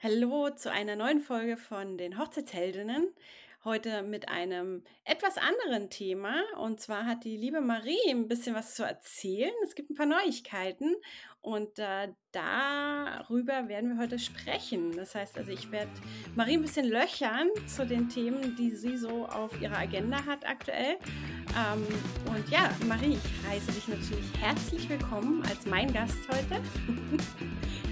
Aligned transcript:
Hallo 0.00 0.48
zu 0.50 0.70
einer 0.70 0.94
neuen 0.94 1.18
Folge 1.18 1.56
von 1.56 1.98
den 1.98 2.20
Hochzeitsheldinnen. 2.20 3.08
Heute 3.64 4.02
mit 4.02 4.28
einem 4.28 4.84
etwas 5.04 5.36
anderen 5.36 5.90
Thema. 5.90 6.42
Und 6.58 6.80
zwar 6.80 7.06
hat 7.06 7.24
die 7.24 7.36
liebe 7.36 7.60
Marie 7.60 7.98
ein 8.08 8.28
bisschen 8.28 8.54
was 8.54 8.76
zu 8.76 8.84
erzählen. 8.84 9.52
Es 9.64 9.74
gibt 9.74 9.90
ein 9.90 9.96
paar 9.96 10.06
Neuigkeiten 10.06 10.94
und 11.40 11.76
äh, 11.80 12.12
darüber 12.30 13.68
werden 13.68 13.90
wir 13.90 13.98
heute 13.98 14.20
sprechen. 14.20 14.94
Das 14.94 15.16
heißt 15.16 15.36
also, 15.38 15.50
ich 15.50 15.72
werde 15.72 15.90
Marie 16.36 16.52
ein 16.52 16.62
bisschen 16.62 16.86
löchern 16.86 17.48
zu 17.66 17.84
den 17.84 18.08
Themen, 18.08 18.54
die 18.54 18.70
sie 18.70 18.96
so 18.96 19.26
auf 19.26 19.60
ihrer 19.60 19.78
Agenda 19.78 20.24
hat 20.24 20.46
aktuell. 20.46 20.96
Ähm, 21.56 21.84
und 22.28 22.48
ja, 22.50 22.70
Marie, 22.86 23.16
ich 23.16 23.48
heiße 23.48 23.72
dich 23.72 23.88
natürlich 23.88 24.40
herzlich 24.40 24.88
willkommen 24.88 25.42
als 25.48 25.66
mein 25.66 25.92
Gast 25.92 26.18
heute. 26.28 26.62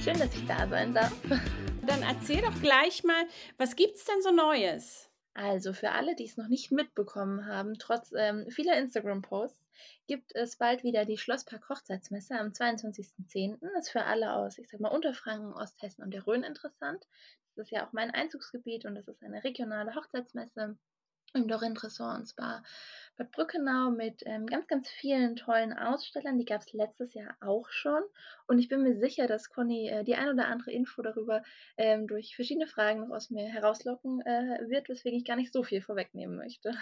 Schön, 0.00 0.16
dass 0.16 0.32
ich 0.32 0.46
da 0.46 0.68
sein 0.68 0.94
darf. 0.94 1.12
Dann 1.84 2.02
erzähl 2.02 2.40
doch 2.40 2.54
gleich 2.60 3.02
mal, 3.02 3.26
was 3.58 3.74
gibt 3.74 3.96
es 3.96 4.04
denn 4.04 4.22
so 4.22 4.30
Neues? 4.30 5.05
Also 5.38 5.74
für 5.74 5.90
alle, 5.90 6.16
die 6.16 6.24
es 6.24 6.38
noch 6.38 6.48
nicht 6.48 6.72
mitbekommen 6.72 7.44
haben, 7.44 7.74
trotz 7.78 8.10
ähm, 8.16 8.46
vieler 8.48 8.78
Instagram-Posts, 8.78 9.68
gibt 10.06 10.34
es 10.34 10.56
bald 10.56 10.82
wieder 10.82 11.04
die 11.04 11.18
Schlosspark 11.18 11.68
Hochzeitsmesse 11.68 12.38
am 12.38 12.52
22.10. 12.52 13.58
Ist 13.78 13.90
für 13.90 14.04
alle 14.04 14.32
aus, 14.32 14.56
ich 14.56 14.70
sag 14.70 14.80
mal, 14.80 14.88
Unterfranken, 14.88 15.52
Osthessen 15.52 16.02
und 16.02 16.12
der 16.12 16.26
Rhön 16.26 16.42
interessant. 16.42 17.06
Das 17.54 17.66
ist 17.66 17.70
ja 17.70 17.86
auch 17.86 17.92
mein 17.92 18.12
Einzugsgebiet 18.12 18.86
und 18.86 18.94
das 18.94 19.08
ist 19.08 19.22
eine 19.22 19.44
regionale 19.44 19.94
Hochzeitsmesse 19.94 20.78
im 21.36 21.48
Dorint 21.48 21.82
Ressort 21.82 22.18
und 22.18 22.26
zwar 22.26 22.62
Bad 23.16 23.32
Brückenau 23.32 23.90
mit 23.90 24.22
ähm, 24.26 24.46
ganz, 24.46 24.66
ganz 24.66 24.88
vielen 24.88 25.36
tollen 25.36 25.72
Ausstellern. 25.72 26.38
Die 26.38 26.44
gab 26.44 26.60
es 26.60 26.72
letztes 26.72 27.14
Jahr 27.14 27.34
auch 27.40 27.70
schon. 27.70 28.02
Und 28.46 28.58
ich 28.58 28.68
bin 28.68 28.82
mir 28.82 28.98
sicher, 28.98 29.26
dass 29.26 29.48
Conny 29.48 29.88
äh, 29.88 30.04
die 30.04 30.16
ein 30.16 30.28
oder 30.28 30.48
andere 30.48 30.70
Info 30.70 31.00
darüber 31.00 31.42
ähm, 31.78 32.06
durch 32.06 32.36
verschiedene 32.36 32.66
Fragen 32.66 33.00
noch 33.00 33.16
aus 33.16 33.30
mir 33.30 33.46
herauslocken 33.48 34.20
äh, 34.20 34.68
wird, 34.68 34.88
weswegen 34.88 35.18
ich 35.18 35.24
gar 35.24 35.36
nicht 35.36 35.52
so 35.52 35.62
viel 35.62 35.80
vorwegnehmen 35.80 36.36
möchte. 36.36 36.74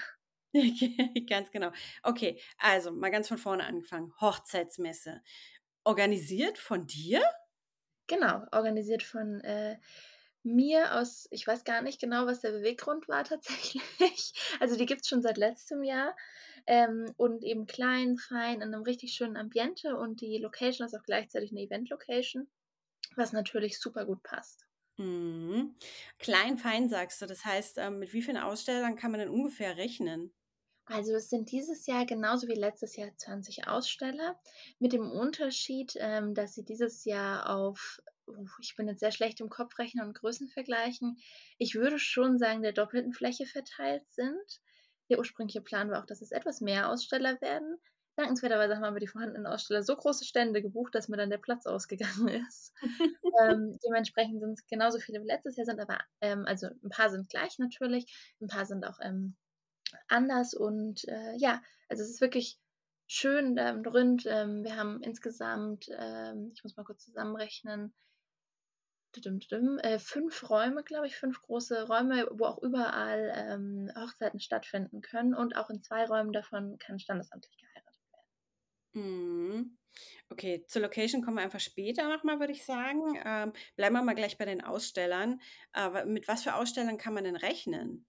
ganz 1.28 1.50
genau. 1.52 1.70
Okay, 2.02 2.40
also 2.58 2.90
mal 2.90 3.10
ganz 3.10 3.28
von 3.28 3.38
vorne 3.38 3.64
angefangen. 3.64 4.12
Hochzeitsmesse. 4.20 5.22
Organisiert 5.84 6.58
von 6.58 6.86
dir? 6.86 7.22
Genau, 8.06 8.44
organisiert 8.52 9.02
von 9.02 9.40
äh, 9.40 9.78
mir 10.44 10.94
aus 10.96 11.26
ich 11.30 11.46
weiß 11.46 11.64
gar 11.64 11.82
nicht 11.82 12.00
genau, 12.00 12.26
was 12.26 12.40
der 12.40 12.52
Beweggrund 12.52 13.08
war 13.08 13.24
tatsächlich. 13.26 14.32
Also, 14.60 14.76
die 14.76 14.86
gibt 14.86 15.02
es 15.02 15.08
schon 15.08 15.22
seit 15.22 15.36
letztem 15.38 15.82
Jahr, 15.82 16.16
ähm, 16.66 17.12
und 17.16 17.42
eben 17.44 17.66
klein, 17.66 18.16
fein, 18.18 18.56
in 18.56 18.62
einem 18.74 18.82
richtig 18.82 19.12
schönen 19.14 19.36
Ambiente 19.36 19.96
und 19.96 20.20
die 20.20 20.38
Location 20.38 20.86
ist 20.86 20.94
auch 20.94 21.04
gleichzeitig 21.04 21.50
eine 21.52 21.62
Event-Location, 21.62 22.48
was 23.16 23.32
natürlich 23.32 23.80
super 23.80 24.06
gut 24.06 24.22
passt. 24.24 24.66
Mhm. 24.98 25.76
Klein, 26.18 26.58
fein 26.58 26.88
sagst 26.88 27.20
du. 27.22 27.26
Das 27.26 27.44
heißt, 27.44 27.78
ähm, 27.78 27.98
mit 28.00 28.12
wie 28.12 28.22
vielen 28.22 28.36
Ausstellern 28.36 28.96
kann 28.96 29.10
man 29.12 29.20
denn 29.20 29.28
ungefähr 29.28 29.76
rechnen? 29.76 30.34
Also, 30.86 31.14
es 31.14 31.28
sind 31.28 31.50
dieses 31.52 31.86
Jahr 31.86 32.06
genauso 32.06 32.48
wie 32.48 32.54
letztes 32.54 32.96
Jahr 32.96 33.14
20 33.18 33.68
Aussteller, 33.68 34.40
mit 34.78 34.94
dem 34.94 35.10
Unterschied, 35.10 35.92
ähm, 35.98 36.32
dass 36.34 36.54
sie 36.54 36.64
dieses 36.64 37.04
Jahr 37.04 37.50
auf 37.54 38.00
ich 38.60 38.74
bin 38.76 38.88
jetzt 38.88 39.00
sehr 39.00 39.12
schlecht 39.12 39.40
im 39.40 39.48
Kopfrechnen 39.48 40.06
und 40.06 40.14
Größen 40.14 40.48
vergleichen. 40.48 41.16
Ich 41.58 41.74
würde 41.74 41.98
schon 41.98 42.38
sagen, 42.38 42.62
der 42.62 42.72
doppelten 42.72 43.12
Fläche 43.12 43.46
verteilt 43.46 44.04
sind. 44.10 44.60
Der 45.10 45.18
ursprüngliche 45.18 45.60
Plan 45.60 45.90
war 45.90 46.02
auch, 46.02 46.06
dass 46.06 46.22
es 46.22 46.30
etwas 46.30 46.60
mehr 46.60 46.90
Aussteller 46.90 47.40
werden. 47.40 47.76
Dankenswerterweise 48.16 48.76
haben 48.76 48.84
aber 48.84 49.00
die 49.00 49.08
vorhandenen 49.08 49.46
Aussteller 49.46 49.82
so 49.82 49.96
große 49.96 50.24
Stände 50.24 50.62
gebucht, 50.62 50.94
dass 50.94 51.08
mir 51.08 51.16
dann 51.16 51.30
der 51.30 51.38
Platz 51.38 51.66
ausgegangen 51.66 52.28
ist. 52.48 52.72
ähm, 53.42 53.76
dementsprechend 53.84 54.40
sind 54.40 54.52
es 54.52 54.66
genauso 54.66 54.98
viele 54.98 55.20
wie 55.20 55.26
letztes 55.26 55.56
Jahr, 55.56 55.66
sind 55.66 55.80
aber, 55.80 55.98
ähm, 56.20 56.44
also 56.46 56.68
ein 56.68 56.90
paar 56.90 57.10
sind 57.10 57.28
gleich 57.28 57.58
natürlich, 57.58 58.06
ein 58.40 58.46
paar 58.46 58.66
sind 58.66 58.84
auch 58.84 58.98
ähm, 59.02 59.36
anders 60.08 60.54
und 60.54 61.06
äh, 61.08 61.34
ja, 61.36 61.60
also 61.88 62.02
es 62.02 62.10
ist 62.10 62.20
wirklich 62.20 62.58
schön 63.06 63.56
ähm, 63.58 63.84
rund. 63.84 64.24
Ähm, 64.26 64.64
wir 64.64 64.76
haben 64.76 65.02
insgesamt, 65.02 65.88
ähm, 65.98 66.52
ich 66.54 66.62
muss 66.62 66.76
mal 66.76 66.84
kurz 66.84 67.04
zusammenrechnen, 67.04 67.92
äh, 69.16 69.98
fünf 69.98 70.48
Räume, 70.48 70.82
glaube 70.84 71.06
ich, 71.06 71.16
fünf 71.16 71.40
große 71.42 71.86
Räume, 71.86 72.28
wo 72.32 72.44
auch 72.44 72.62
überall 72.62 73.32
ähm, 73.34 73.90
Hochzeiten 73.96 74.40
stattfinden 74.40 75.00
können 75.00 75.34
und 75.34 75.56
auch 75.56 75.70
in 75.70 75.82
zwei 75.82 76.04
Räumen 76.06 76.32
davon 76.32 76.78
kann 76.78 76.98
standesamtlich 76.98 77.56
geheiratet 77.56 78.00
werden. 78.12 79.06
Mhm. 79.06 79.78
Okay, 80.30 80.64
zur 80.66 80.82
Location 80.82 81.22
kommen 81.22 81.36
wir 81.36 81.44
einfach 81.44 81.60
später 81.60 82.08
nochmal, 82.08 82.40
würde 82.40 82.52
ich 82.52 82.64
sagen. 82.64 83.20
Ähm, 83.24 83.52
bleiben 83.76 83.94
wir 83.94 84.02
mal 84.02 84.14
gleich 84.14 84.38
bei 84.38 84.44
den 84.44 84.62
Ausstellern. 84.62 85.40
Aber 85.72 86.04
mit 86.04 86.26
was 86.28 86.42
für 86.42 86.54
Ausstellern 86.54 86.98
kann 86.98 87.14
man 87.14 87.24
denn 87.24 87.36
rechnen? 87.36 88.06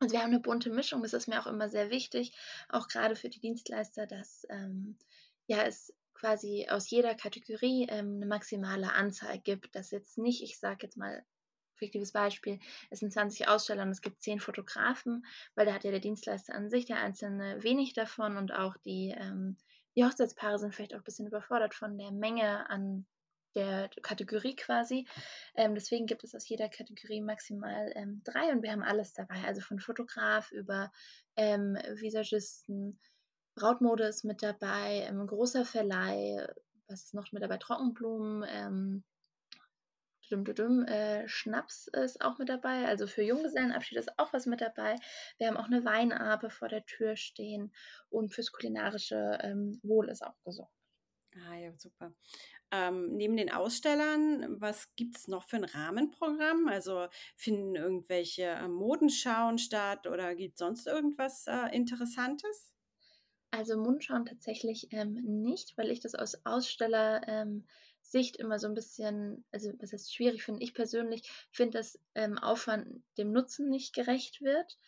Also 0.00 0.12
wir 0.12 0.20
haben 0.20 0.30
eine 0.30 0.40
bunte 0.40 0.70
Mischung, 0.70 1.02
das 1.02 1.12
ist 1.12 1.26
mir 1.26 1.40
auch 1.40 1.48
immer 1.48 1.68
sehr 1.68 1.90
wichtig, 1.90 2.36
auch 2.68 2.86
gerade 2.86 3.16
für 3.16 3.28
die 3.28 3.40
Dienstleister, 3.40 4.06
dass 4.06 4.46
ähm, 4.48 4.96
ja, 5.48 5.64
es 5.64 5.92
quasi 6.18 6.66
aus 6.68 6.90
jeder 6.90 7.14
Kategorie 7.14 7.86
ähm, 7.88 8.18
'ne 8.18 8.26
maximale 8.26 8.92
Anzahl 8.92 9.38
gibt, 9.40 9.74
dass 9.74 9.90
jetzt 9.90 10.18
nicht 10.18 10.42
ich 10.42 10.58
sage 10.58 10.78
jetzt 10.82 10.96
mal, 10.96 11.24
fiktives 11.74 12.12
Beispiel, 12.12 12.58
es 12.90 12.98
sind 13.00 13.12
20 13.12 13.46
Aussteller 13.48 13.82
und 13.84 13.90
es 13.90 14.00
gibt 14.00 14.20
10 14.22 14.40
Fotografen, 14.40 15.24
weil 15.54 15.66
da 15.66 15.72
hat 15.74 15.84
ja 15.84 15.90
der 15.92 16.00
Dienstleister 16.00 16.54
an 16.54 16.70
sich, 16.70 16.86
der 16.86 16.98
Einzelne, 16.98 17.62
wenig 17.62 17.92
davon 17.94 18.36
und 18.36 18.52
auch 18.52 18.76
die, 18.84 19.14
ähm 19.16 19.56
die 19.96 20.04
Hochzeitspaare 20.04 20.58
sind 20.60 20.74
vielleicht 20.74 20.94
auch 20.94 20.98
ein 20.98 21.04
bisschen 21.04 21.26
überfordert 21.26 21.74
von 21.74 21.98
der 21.98 22.12
Menge 22.12 22.70
an 22.70 23.06
der 23.56 23.90
Kategorie 24.02 24.54
quasi. 24.54 25.08
Ähm, 25.56 25.74
deswegen 25.74 26.06
gibt 26.06 26.22
es 26.24 26.34
aus 26.34 26.48
jeder 26.48 26.68
Kategorie 26.68 27.20
maximal 27.20 27.90
ähm, 27.96 28.22
3 28.24 28.52
und 28.52 28.62
wir 28.62 28.70
haben 28.70 28.82
alles 28.82 29.12
dabei, 29.12 29.42
also 29.44 29.60
von 29.60 29.80
Fotograf 29.80 30.52
über, 30.52 30.92
ähm, 31.36 31.76
Visagisten, 31.94 33.00
Brautmode 33.58 34.04
ist 34.04 34.24
mit 34.24 34.42
dabei, 34.42 35.06
ähm, 35.08 35.26
großer 35.26 35.64
Verleih, 35.64 36.46
was 36.88 37.04
ist 37.04 37.14
noch 37.14 37.32
mit 37.32 37.42
dabei? 37.42 37.58
Trockenblumen, 37.58 38.44
ähm, 38.48 39.04
düm, 40.30 40.44
düm, 40.44 40.84
äh, 40.84 41.26
Schnaps 41.28 41.88
ist 41.88 42.20
auch 42.20 42.38
mit 42.38 42.48
dabei, 42.48 42.86
also 42.86 43.06
für 43.06 43.22
Junggesellenabschied 43.22 43.98
ist 43.98 44.18
auch 44.18 44.32
was 44.32 44.46
mit 44.46 44.60
dabei. 44.60 44.96
Wir 45.38 45.48
haben 45.48 45.56
auch 45.56 45.66
eine 45.66 45.84
Weinape 45.84 46.50
vor 46.50 46.68
der 46.68 46.84
Tür 46.84 47.16
stehen 47.16 47.72
und 48.10 48.32
fürs 48.32 48.52
kulinarische 48.52 49.38
ähm, 49.42 49.80
Wohl 49.82 50.08
ist 50.08 50.24
auch 50.24 50.36
gesorgt. 50.44 50.72
Ah 51.46 51.56
ja, 51.56 51.72
super. 51.76 52.12
Ähm, 52.70 53.16
neben 53.16 53.36
den 53.36 53.50
Ausstellern, 53.50 54.60
was 54.60 54.94
gibt 54.96 55.16
es 55.16 55.28
noch 55.28 55.44
für 55.44 55.56
ein 55.56 55.64
Rahmenprogramm? 55.64 56.68
Also 56.68 57.08
finden 57.36 57.76
irgendwelche 57.76 58.44
äh, 58.44 58.68
Modenschauen 58.68 59.58
statt 59.58 60.06
oder 60.06 60.34
gibt 60.34 60.54
es 60.54 60.58
sonst 60.58 60.86
irgendwas 60.86 61.46
äh, 61.46 61.74
Interessantes? 61.74 62.72
Also 63.50 63.76
Mundschauen 63.78 64.26
tatsächlich, 64.26 64.88
ähm, 64.92 65.14
nicht, 65.42 65.76
weil 65.76 65.90
ich 65.90 66.00
das 66.00 66.14
aus 66.14 66.44
Aussteller 66.44 67.26
ähm, 67.26 67.66
immer 68.38 68.58
so 68.58 68.66
ein 68.68 68.74
bisschen 68.74 69.44
also, 69.50 69.72
was 69.80 69.92
heißt 69.92 70.14
schwierig 70.14 70.42
finde. 70.42 70.62
Ich 70.62 70.74
persönlich 70.74 71.30
finde, 71.50 71.78
dass, 71.78 71.98
ähm, 72.14 72.38
Aufwand 72.38 73.02
dem 73.16 73.32
Nutzen 73.32 73.68
nicht 73.70 73.94
gerecht 73.94 74.40
wird, 74.42 74.78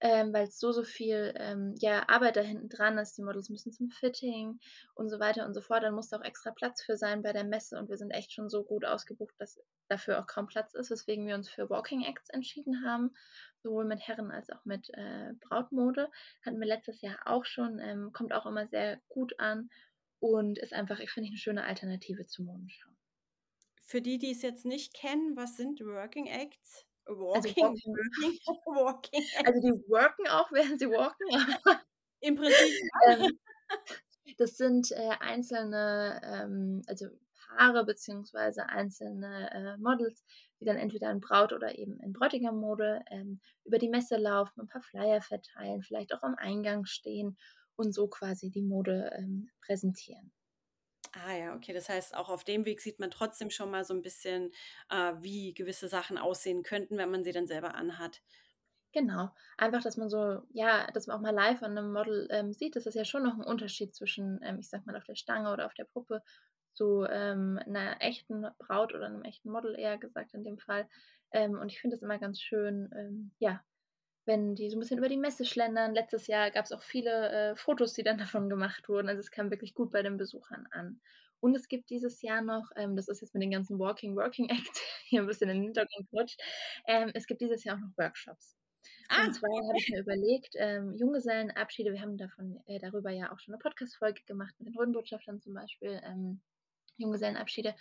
ähm, 0.00 0.34
es 0.34 0.58
so, 0.58 0.72
so 0.72 0.84
viel, 0.84 1.34
ähm, 1.36 1.74
ja, 1.78 2.08
Arbeit 2.08 2.36
da 2.36 2.40
hinten 2.40 2.68
dran 2.68 2.98
ist. 2.98 3.18
Die 3.18 3.22
Models 3.22 3.48
müssen 3.48 3.72
zum 3.72 3.90
Fitting 3.90 4.60
und 4.94 5.08
so 5.08 5.18
weiter 5.18 5.46
und 5.46 5.54
so 5.54 5.60
fort. 5.60 5.82
Dann 5.82 5.94
muss 5.94 6.08
da 6.08 6.18
auch 6.18 6.24
extra 6.24 6.50
Platz 6.52 6.82
für 6.82 6.96
sein 6.96 7.22
bei 7.22 7.32
der 7.32 7.44
Messe 7.44 7.78
und 7.78 7.88
wir 7.88 7.96
sind 7.96 8.10
echt 8.10 8.32
schon 8.32 8.48
so 8.48 8.64
gut 8.64 8.84
ausgebucht, 8.84 9.34
dass 9.38 9.60
dafür 9.88 10.20
auch 10.20 10.26
kaum 10.26 10.46
Platz 10.46 10.74
ist, 10.74 10.90
weswegen 10.90 11.26
wir 11.26 11.34
uns 11.34 11.48
für 11.48 11.68
Walking 11.70 12.04
Acts 12.04 12.30
entschieden 12.30 12.84
haben 12.84 13.14
sowohl 13.62 13.84
mit 13.84 14.00
Herren 14.06 14.30
als 14.30 14.50
auch 14.50 14.64
mit 14.64 14.90
äh, 14.94 15.32
Brautmode. 15.40 16.10
Hatten 16.44 16.60
wir 16.60 16.66
letztes 16.66 17.00
Jahr 17.00 17.18
auch 17.26 17.44
schon, 17.44 17.78
ähm, 17.78 18.12
kommt 18.12 18.32
auch 18.32 18.46
immer 18.46 18.66
sehr 18.68 19.00
gut 19.08 19.38
an 19.38 19.70
und 20.20 20.58
ist 20.58 20.72
einfach, 20.72 21.00
ich 21.00 21.10
finde, 21.10 21.28
eine 21.28 21.38
schöne 21.38 21.64
Alternative 21.64 22.26
zum 22.26 22.46
Modenschau. 22.46 22.88
Für 23.82 24.02
die, 24.02 24.18
die 24.18 24.30
es 24.30 24.42
jetzt 24.42 24.64
nicht 24.64 24.94
kennen, 24.94 25.36
was 25.36 25.56
sind 25.56 25.80
Working 25.80 26.26
Acts? 26.26 26.87
Walking, 27.08 27.64
also, 27.64 27.82
walking, 27.86 27.98
walking 28.66 29.24
also 29.46 29.60
die 29.60 29.72
worken 29.88 30.28
auch, 30.28 30.50
während 30.52 30.78
sie 30.78 30.90
walken. 30.90 31.26
Im 32.20 32.36
Prinzip. 32.36 32.74
ähm, 33.08 33.38
das 34.38 34.56
sind 34.56 34.90
äh, 34.92 35.10
einzelne, 35.20 36.20
ähm, 36.24 36.82
also 36.86 37.06
Paare 37.48 37.84
beziehungsweise 37.84 38.68
einzelne 38.68 39.50
äh, 39.52 39.76
Models, 39.78 40.24
die 40.60 40.64
dann 40.64 40.76
entweder 40.76 41.10
in 41.10 41.20
Braut- 41.20 41.52
oder 41.52 41.78
eben 41.78 41.98
in 42.00 42.12
Bräutigammode 42.12 43.02
ähm, 43.10 43.40
über 43.64 43.78
die 43.78 43.88
Messe 43.88 44.16
laufen, 44.16 44.60
ein 44.60 44.68
paar 44.68 44.82
Flyer 44.82 45.22
verteilen, 45.22 45.82
vielleicht 45.82 46.12
auch 46.12 46.22
am 46.22 46.34
Eingang 46.34 46.84
stehen 46.84 47.38
und 47.76 47.94
so 47.94 48.08
quasi 48.08 48.50
die 48.50 48.62
Mode 48.62 49.10
ähm, 49.16 49.48
präsentieren. 49.64 50.32
Ah 51.12 51.32
ja, 51.34 51.54
okay. 51.54 51.72
Das 51.72 51.88
heißt, 51.88 52.14
auch 52.14 52.28
auf 52.28 52.44
dem 52.44 52.64
Weg 52.64 52.80
sieht 52.80 52.98
man 52.98 53.10
trotzdem 53.10 53.50
schon 53.50 53.70
mal 53.70 53.84
so 53.84 53.94
ein 53.94 54.02
bisschen, 54.02 54.52
äh, 54.90 55.14
wie 55.20 55.54
gewisse 55.54 55.88
Sachen 55.88 56.18
aussehen 56.18 56.62
könnten, 56.62 56.96
wenn 56.98 57.10
man 57.10 57.24
sie 57.24 57.32
dann 57.32 57.46
selber 57.46 57.74
anhat. 57.74 58.22
Genau. 58.94 59.28
Einfach, 59.58 59.82
dass 59.82 59.96
man 59.98 60.08
so 60.08 60.42
ja, 60.50 60.86
dass 60.92 61.06
man 61.06 61.16
auch 61.16 61.20
mal 61.20 61.34
live 61.34 61.62
an 61.62 61.76
einem 61.76 61.92
Model, 61.92 62.26
ähm, 62.30 62.52
sieht. 62.52 62.74
Das 62.74 62.86
ist 62.86 62.94
ja 62.94 63.04
schon 63.04 63.22
noch 63.22 63.34
ein 63.34 63.44
Unterschied 63.44 63.94
zwischen, 63.94 64.40
ähm, 64.42 64.58
ich 64.60 64.68
sage 64.70 64.84
mal, 64.86 64.96
auf 64.96 65.04
der 65.04 65.14
Stange 65.14 65.52
oder 65.52 65.66
auf 65.66 65.74
der 65.74 65.84
Puppe 65.84 66.22
zu 66.72 67.04
ähm, 67.08 67.60
'ner 67.66 67.96
echten 68.00 68.46
Braut 68.58 68.94
oder 68.94 69.06
einem 69.06 69.22
echten 69.24 69.50
Model 69.50 69.78
eher 69.78 69.98
gesagt 69.98 70.32
in 70.34 70.42
dem 70.44 70.58
Fall. 70.58 70.88
Ähm, 71.32 71.58
und 71.58 71.70
ich 71.70 71.80
finde 71.80 71.96
es 71.96 72.02
immer 72.02 72.18
ganz 72.18 72.40
schön, 72.40 72.90
ähm, 72.96 73.32
ja, 73.38 73.62
wenn 74.28 74.54
die 74.54 74.70
so 74.70 74.76
ein 74.76 74.80
bisschen 74.80 74.98
über 74.98 75.08
die 75.10 75.16
Messe 75.18 75.44
schlendern. 75.46 75.94
Letztes 75.94 76.28
Jahr 76.28 76.50
gab 76.52 76.66
es 76.66 76.72
auch 76.72 76.82
viele, 76.84 77.30
äh, 77.52 77.56
Fotos, 77.56 77.94
die 77.94 78.04
dann 78.04 78.18
davon 78.36 78.50
gemacht 78.50 78.88
wurden. 78.88 79.08
Also, 79.08 79.20
es 79.20 79.32
kam 79.32 79.50
wirklich 79.50 79.74
gut 79.74 79.90
bei 79.92 80.02
den 80.04 80.18
Besuchern 80.18 80.68
an. 80.72 81.00
Und 81.40 81.56
es 81.56 81.68
gibt 81.68 81.90
dieses 81.90 82.22
Jahr 82.22 82.42
noch, 82.42 82.70
ähm, 82.76 82.96
das 82.96 83.08
ist 83.08 83.20
jetzt 83.22 83.34
mit 83.34 83.42
den 83.42 83.52
ganzen 83.52 83.78
Walking 83.80 84.16
Working 84.16 84.48
Acts 84.50 84.82
hier 85.06 85.22
ein 85.22 85.26
bisschen 85.28 85.50
in 85.50 85.56
den 85.58 85.64
Hintergrund 85.64 86.10
gerutscht, 86.10 86.40
ähm, 86.86 87.10
es 87.14 87.26
gibt 87.26 87.40
dieses 87.42 87.64
Jahr 87.64 87.76
auch 87.76 87.80
noch 87.80 87.96
Workshops. 87.98 88.56
Ah, 89.08 89.26
Und 89.26 89.32
zwar 89.32 89.50
habe 89.68 89.78
ich 89.78 89.88
mir 89.88 90.00
überlegt, 90.00 90.54
ähm, 90.56 90.94
Junggesellenabschiede 90.94 91.92
wir 91.92 92.00
haben 92.02 92.16
davon 92.18 92.60
äh, 92.66 92.78
darüber 92.78 93.10
ja 93.10 93.32
auch 93.32 93.40
schon 93.40 93.52
'ne 93.54 93.58
Podcast-Folge 93.58 94.22
gemacht 94.26 94.54
mit 94.58 94.68
den 94.68 94.76
Rundbotschaftern 94.76 95.40
zum 95.40 95.54
Beispiel. 95.54 96.00
Ähm, 96.04 96.42
Junggesellenabschiede 96.98 97.74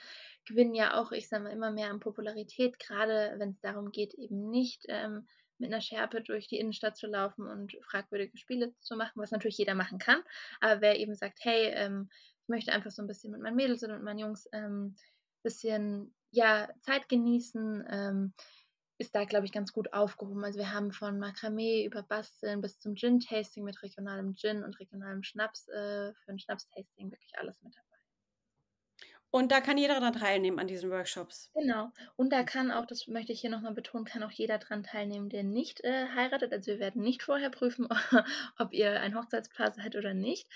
gewinnen 0.45 0.75
ja 0.75 0.99
auch, 1.01 1.11
ich 1.11 1.27
sage 1.29 1.43
mal, 1.45 1.51
immer 1.51 1.71
mehr 1.71 1.89
an 1.91 1.99
Popularität, 1.99 2.79
grade 2.79 3.35
wenn's 3.39 3.59
darum 3.61 3.91
geht, 3.91 4.13
eben 4.15 4.49
nicht, 4.49 4.85
ähm, 4.89 5.27
mit 5.59 5.69
'ner 5.71 5.81
Schärpe 5.81 6.21
durch 6.21 6.47
die 6.47 6.59
Innenstadt 6.59 6.97
zu 6.97 7.07
laufen 7.07 7.47
und 7.47 7.77
fragwürdige 7.83 8.37
Spiele 8.37 8.73
zu 8.79 8.95
machen, 8.97 9.13
was 9.15 9.31
natürlich 9.31 9.57
jeder 9.57 9.75
machen 9.75 9.99
kann. 9.99 10.21
Aber 10.61 10.81
wer 10.81 10.99
eben 10.99 11.15
sagt: 11.15 11.39
„Hey, 11.43 11.67
ähm, 11.73 12.09
ich 12.43 12.49
möchte 12.49 12.71
einfach 12.73 12.91
so 12.91 13.01
'n 13.01 13.07
bisschen 13.07 13.31
mit 13.31 13.41
meinen 13.41 13.55
Mädels 13.57 13.83
oder 13.83 13.95
mit 13.95 14.03
meinen 14.03 14.19
Jungs, 14.19 14.47
ähm, 14.53 14.95
bisschen, 15.43 16.15
ja, 16.31 16.69
Zeit 16.81 17.09
genießen“, 17.09 17.85
ähm, 17.89 18.33
ist 18.99 19.15
da, 19.15 19.25
glaube 19.25 19.45
ich, 19.45 19.51
ganz 19.53 19.73
gut 19.73 19.93
aufgehoben. 19.93 20.43
Also, 20.45 20.59
wir 20.59 20.73
haben 20.73 20.91
von 20.91 21.19
Makramee 21.19 21.85
über 21.85 22.03
Basteln 22.03 22.61
bis 22.61 22.79
zum 22.79 22.95
Gin-Tasting 22.95 23.63
mit 23.63 23.81
regionalem 23.83 24.35
Gin 24.35 24.63
und 24.63 24.79
regionalem 24.79 25.23
Schnaps, 25.23 25.67
äh, 25.69 26.13
für 26.15 26.31
'n 26.31 26.39
Schnapstasting 26.39 27.11
wirklich 27.11 27.33
alles 27.39 27.61
mit 27.63 27.75
dabei. 27.75 27.86
Und 29.31 29.51
da 29.53 29.61
kann 29.61 29.77
jeder 29.77 29.99
dran 30.01 30.11
teilnehmen 30.13 30.59
an 30.59 30.67
diesen 30.67 30.89
Workshops? 30.91 31.53
Genau. 31.55 31.91
Und 32.15 32.31
da 32.31 32.43
kann 32.43 32.71
auch, 32.71 32.85
das 32.85 33.07
möchte 33.07 33.33
ich 33.33 33.41
hier 33.41 33.49
noch 33.49 33.61
mal 33.61 33.73
betonen, 33.73 34.05
kann 34.05 34.21
auch 34.23 34.31
jeder 34.31 34.59
dran 34.59 34.83
teilnehmen, 34.83 35.27
der 35.29 35.43
nicht, 35.43 35.83
äh, 35.83 36.07
heiratet. 36.15 36.53
Also, 36.53 36.71
wir 36.71 36.79
werden 36.79 37.01
nicht 37.01 37.23
vorher 37.23 37.49
prüfen, 37.49 37.87
ob 38.59 38.73
ihr 38.73 38.99
ein 39.01 39.15
Hochzeitspaar 39.15 39.73
seid 39.73 39.95
oder 39.95 40.13
nicht, 40.13 40.47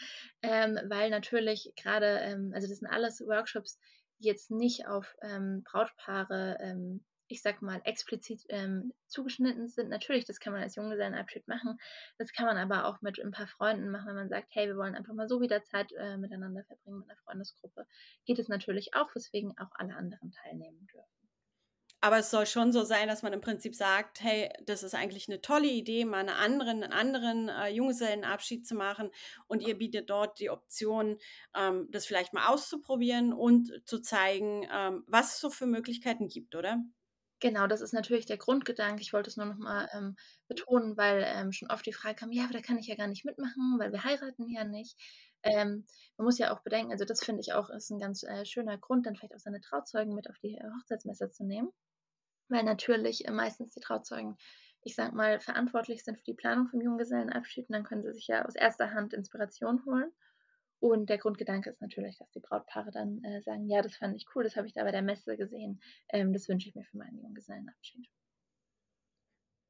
ähm, 0.43 0.79
weil 0.85 1.09
natürlich 1.09 1.73
grade, 1.75 2.19
ähm 2.21 2.51
also, 2.53 2.67
das 2.67 2.77
sind 2.79 2.87
alles 2.87 3.19
Workshops, 3.21 3.79
die 4.19 4.27
jetzt 4.27 4.51
nicht 4.51 4.87
auf, 4.87 5.15
ähm, 5.23 5.63
Brautpaare, 5.63 6.57
ähm, 6.61 7.03
ich 7.31 7.41
sage 7.41 7.63
mal, 7.65 7.81
explizit, 7.85 8.43
ähm, 8.49 8.93
zugeschnitten 9.07 9.67
sind. 9.69 9.89
Natürlich, 9.89 10.25
das 10.25 10.39
kann 10.39 10.53
man 10.53 10.61
als 10.63 10.75
Junggesellenabschied 10.75 11.47
machen. 11.47 11.77
Das 12.17 12.33
kann 12.33 12.45
man 12.45 12.57
aber 12.57 12.85
auch 12.85 13.01
mit 13.01 13.19
'n 13.19 13.31
paar 13.31 13.47
Freunden 13.47 13.89
machen, 13.91 14.07
wenn 14.09 14.15
man 14.15 14.29
sagt: 14.29 14.49
„Hey, 14.51 14.67
wir 14.67 14.77
wollen 14.77 14.95
einfach 14.95 15.13
mal 15.13 15.27
so 15.29 15.41
wieder 15.41 15.63
Zeit, 15.63 15.91
äh, 15.93 16.17
miteinander 16.17 16.63
verbringen 16.65 16.99
mit 16.99 17.07
'ner 17.07 17.17
Freundesgruppe.“ 17.25 17.87
Geht 18.25 18.39
es 18.39 18.49
natürlich 18.49 18.93
auch, 18.95 19.13
weswegen 19.15 19.57
auch 19.57 19.71
alle 19.73 19.95
anderen 19.95 20.31
teilnehmen 20.31 20.87
dürfen. 20.87 21.29
Aber 22.03 22.17
es 22.17 22.31
soll 22.31 22.47
schon 22.47 22.71
so 22.73 22.83
sein, 22.83 23.07
dass 23.07 23.21
man 23.21 23.31
im 23.31 23.41
Prinzip 23.41 23.75
sagt: 23.75 24.21
„Hey, 24.21 24.49
das 24.65 24.81
ist 24.81 24.95
eigentlich 24.95 25.27
'ne 25.27 25.39
tolle 25.39 25.67
Idee, 25.67 26.03
mal 26.03 26.23
'ne 26.23 26.33
anderen 26.35 26.79
'nen 26.79 26.91
anderen, 26.91 27.47
äh, 27.47 27.67
Junggesellenabschied 27.69 28.65
zu 28.65 28.73
machen.“ 28.73 29.11
Und 29.47 29.61
ihr 29.61 29.77
bietet 29.77 30.09
dort 30.09 30.39
die 30.39 30.49
Option, 30.49 31.19
ähm, 31.55 31.87
das 31.91 32.07
vielleicht 32.07 32.33
mal 32.33 32.47
auszuprobieren 32.47 33.33
und 33.33 33.83
zu 33.85 33.99
zeigen, 33.99 34.67
ähm, 34.73 35.03
was 35.07 35.35
es 35.35 35.39
so 35.41 35.51
für 35.51 35.67
Möglichkeiten 35.67 36.27
gibt, 36.27 36.55
oder? 36.55 36.79
Genau, 37.43 37.65
das 37.65 37.81
ist 37.81 37.91
natürlich 37.91 38.27
der 38.27 38.37
Grundgedanke. 38.37 39.01
Ich 39.01 39.13
wollte 39.13 39.29
es 39.31 39.35
nur 39.35 39.47
noch 39.47 39.57
mal, 39.57 39.89
ähm, 39.93 40.15
betonen, 40.47 40.95
weil, 40.95 41.23
ähm, 41.25 41.51
schon 41.51 41.71
oft 41.71 41.83
die 41.87 41.91
Frage 41.91 42.13
kam: 42.15 42.31
„Ja, 42.31 42.43
aber 42.43 42.53
da 42.53 42.61
kann 42.61 42.77
ich 42.77 42.85
ja 42.85 42.95
gar 42.95 43.07
nicht 43.07 43.25
mitmachen, 43.25 43.77
weil 43.79 43.91
wir 43.91 44.03
heiraten 44.03 44.47
ja 44.47 44.63
nicht.“ 44.63 44.95
Ähm, 45.43 45.85
man 46.17 46.25
muss 46.25 46.37
ja 46.37 46.53
auch 46.53 46.61
bedenken 46.61 46.91
also, 46.91 47.03
das 47.03 47.23
finde 47.23 47.41
ich 47.41 47.53
auch, 47.53 47.71
ist 47.71 47.89
'n 47.91 47.97
ganz, 47.99 48.21
äh, 48.23 48.45
schöner 48.45 48.77
Grund, 48.77 49.07
dann 49.07 49.15
vielleicht 49.15 49.33
auch 49.33 49.39
seine 49.39 49.59
Trauzeugen 49.59 50.13
mit 50.13 50.29
auf 50.29 50.37
die, 50.37 50.55
äh, 50.55 50.69
Hochzeitsmesse 50.79 51.31
zu 51.31 51.43
nehmen. 51.43 51.71
Weil 52.49 52.63
natürlich, 52.63 53.27
äh, 53.27 53.31
meistens 53.31 53.73
die 53.73 53.81
Trauzeugen, 53.81 54.37
ich 54.83 54.95
sage 54.95 55.15
mal, 55.15 55.39
verantwortlich 55.39 56.03
sind 56.03 56.17
für 56.19 56.25
die 56.25 56.35
Planung 56.35 56.67
vom 56.69 56.81
Junggesellenabschied 56.81 57.69
und 57.69 57.73
dann 57.73 57.83
können 57.85 58.03
sie 58.03 58.13
sich 58.13 58.27
ja 58.27 58.45
aus 58.45 58.55
erster 58.55 58.91
Hand 58.93 59.13
Inspiration 59.13 59.85
holen. 59.85 60.11
Und 60.81 61.11
der 61.11 61.19
Grundgedanke 61.19 61.69
ist 61.69 61.79
natürlich, 61.79 62.17
dass 62.17 62.31
die 62.31 62.39
Brautpaare 62.39 62.89
dann, 62.91 63.23
äh, 63.23 63.39
sagen: 63.43 63.67
„Ja, 63.69 63.83
das 63.83 63.95
fand 63.97 64.15
ich 64.15 64.25
cool, 64.35 64.43
das 64.43 64.55
habe 64.55 64.65
ich 64.67 64.73
da 64.73 64.83
bei 64.83 64.91
der 64.91 65.03
Messe 65.03 65.37
gesehen. 65.37 65.79
Ähm, 66.09 66.33
das 66.33 66.49
wünsche 66.49 66.69
ich 66.69 66.75
mir 66.75 66.83
für 66.85 66.97
meinen 66.97 67.19
Junggesellenabschied.“ 67.21 68.07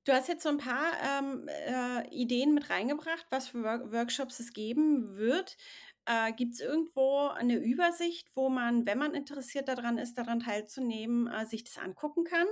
Du 0.07 0.13
hast 0.13 0.27
jetzt 0.29 0.41
so 0.41 0.49
'n 0.49 0.57
paar, 0.57 0.93
ähm, 1.19 1.47
äh, 1.47 2.07
Ideen 2.09 2.55
mit 2.55 2.71
reingebracht, 2.71 3.27
was 3.29 3.49
für 3.49 3.61
Work 3.63 3.91
Workshops 3.91 4.39
es 4.39 4.51
geben 4.51 5.15
wird. 5.15 5.57
Äh, 6.05 6.33
gibt's 6.33 6.59
irgendwo 6.59 7.29
'ne 7.43 7.57
Übersicht, 7.57 8.27
wo 8.33 8.49
man, 8.49 8.87
wenn 8.87 8.97
man 8.97 9.13
interessiert 9.13 9.67
da 9.67 9.75
dran 9.75 9.99
ist, 9.99 10.15
daran 10.17 10.39
teilzunehmen, 10.39 11.27
äh, 11.27 11.45
sich 11.45 11.63
das 11.63 11.77
angucken 11.77 12.23
kann? 12.23 12.47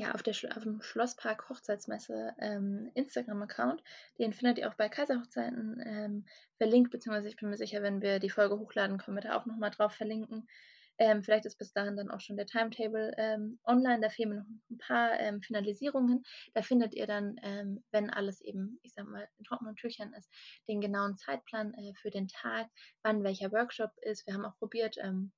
Ja, 0.00 0.12
auf 0.14 0.22
der 0.22 0.32
Sch 0.32 0.46
aufm 0.56 0.80
Schlosspark 0.80 1.50
Hochzeitsmesse, 1.50 2.34
ähm, 2.38 2.90
Instagram-Account, 2.94 3.82
den 4.18 4.32
findet 4.32 4.56
ihr 4.56 4.70
auch 4.70 4.74
bei 4.74 4.88
Kaiser-Hochzeiten, 4.88 5.78
ähm, 5.84 6.24
verlinkt, 6.56 6.90
beziehungsweise 6.90 7.28
ich 7.28 7.36
bin 7.36 7.50
mir 7.50 7.58
sicher, 7.58 7.82
wenn 7.82 8.00
wir 8.00 8.18
die 8.18 8.30
Folge 8.30 8.58
hochladen, 8.58 8.96
können 8.96 9.18
wir 9.18 9.20
da 9.22 9.36
auch 9.36 9.44
noch 9.44 9.58
mal 9.58 9.68
drauf 9.68 9.92
verlinken. 9.92 10.48
Ähm, 10.96 11.22
vielleicht 11.22 11.44
ist 11.44 11.58
bis 11.58 11.74
dahin 11.74 11.96
dann 11.98 12.10
auch 12.10 12.20
schon 12.20 12.38
der 12.38 12.46
Timetable, 12.46 13.12
ähm, 13.18 13.58
online. 13.62 14.00
Da 14.00 14.08
fehlen 14.08 14.30
mir 14.30 14.36
noch 14.36 14.46
'n 14.70 14.78
paar, 14.78 15.20
ähm, 15.20 15.42
Finalisierungen. 15.42 16.22
Da 16.54 16.62
findet 16.62 16.94
ihr 16.94 17.06
dann, 17.06 17.36
ähm, 17.42 17.84
wenn 17.90 18.08
alles 18.08 18.40
eben, 18.40 18.78
ich 18.82 18.94
sage 18.94 19.08
mal, 19.10 19.28
in 19.36 19.44
trockenen 19.44 19.76
Tüchern 19.76 20.14
ist, 20.14 20.30
den 20.66 20.80
genauen 20.80 21.18
Zeitplan, 21.18 21.74
äh, 21.74 21.92
für 22.00 22.10
den 22.10 22.28
Tag, 22.28 22.68
wann 23.02 23.22
welcher 23.22 23.52
Workshop 23.52 23.90
ist. 24.00 24.26
Wir 24.26 24.32
haben 24.32 24.46
auch 24.46 24.56
probiert, 24.58 24.96
ähm, 24.98 25.32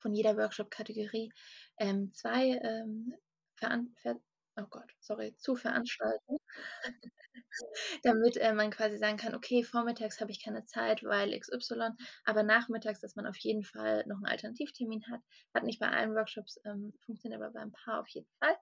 von 0.00 0.12
jeder 0.14 0.36
Workshop-Kategorie, 0.36 1.32
ähm, 1.78 2.12
2, 2.12 2.58
ähm, 2.62 3.14
veran 3.62 3.94
ver 4.02 4.20
oh 4.58 4.66
Gott, 4.70 4.90
sorry, 5.00 5.34
zu 5.38 5.56
veranstalten, 5.56 6.36
damit, 8.04 8.36
äh, 8.38 8.52
man 8.54 8.70
quasi 8.72 8.98
sagen 8.98 9.18
kann: 9.18 9.34
„Okay, 9.36 9.64
vormittags 9.64 10.20
habe 10.20 10.30
ich 10.32 10.44
keine 10.44 10.64
Zeit, 10.66 11.04
weil 11.04 11.32
XY“, 11.34 11.96
aber 12.24 12.42
nachmittags, 12.44 13.00
dass 13.00 13.16
man 13.16 13.26
auf 13.26 13.38
jeden 13.38 13.64
Fall 13.64 14.04
noch 14.08 14.18
'n 14.20 14.26
Alternativtermin 14.26 15.04
hat. 15.10 15.20
Hat 15.54 15.64
nicht 15.64 15.80
bei 15.80 15.90
allen 15.90 16.14
Workshops, 16.16 16.60
ähm, 16.66 16.94
funktioniert 17.06 17.42
aber 17.42 17.52
bei 17.52 17.62
'n 17.62 17.72
paar 17.72 18.00
auf 18.00 18.08
jeden 18.10 18.28
Fall. 18.40 18.56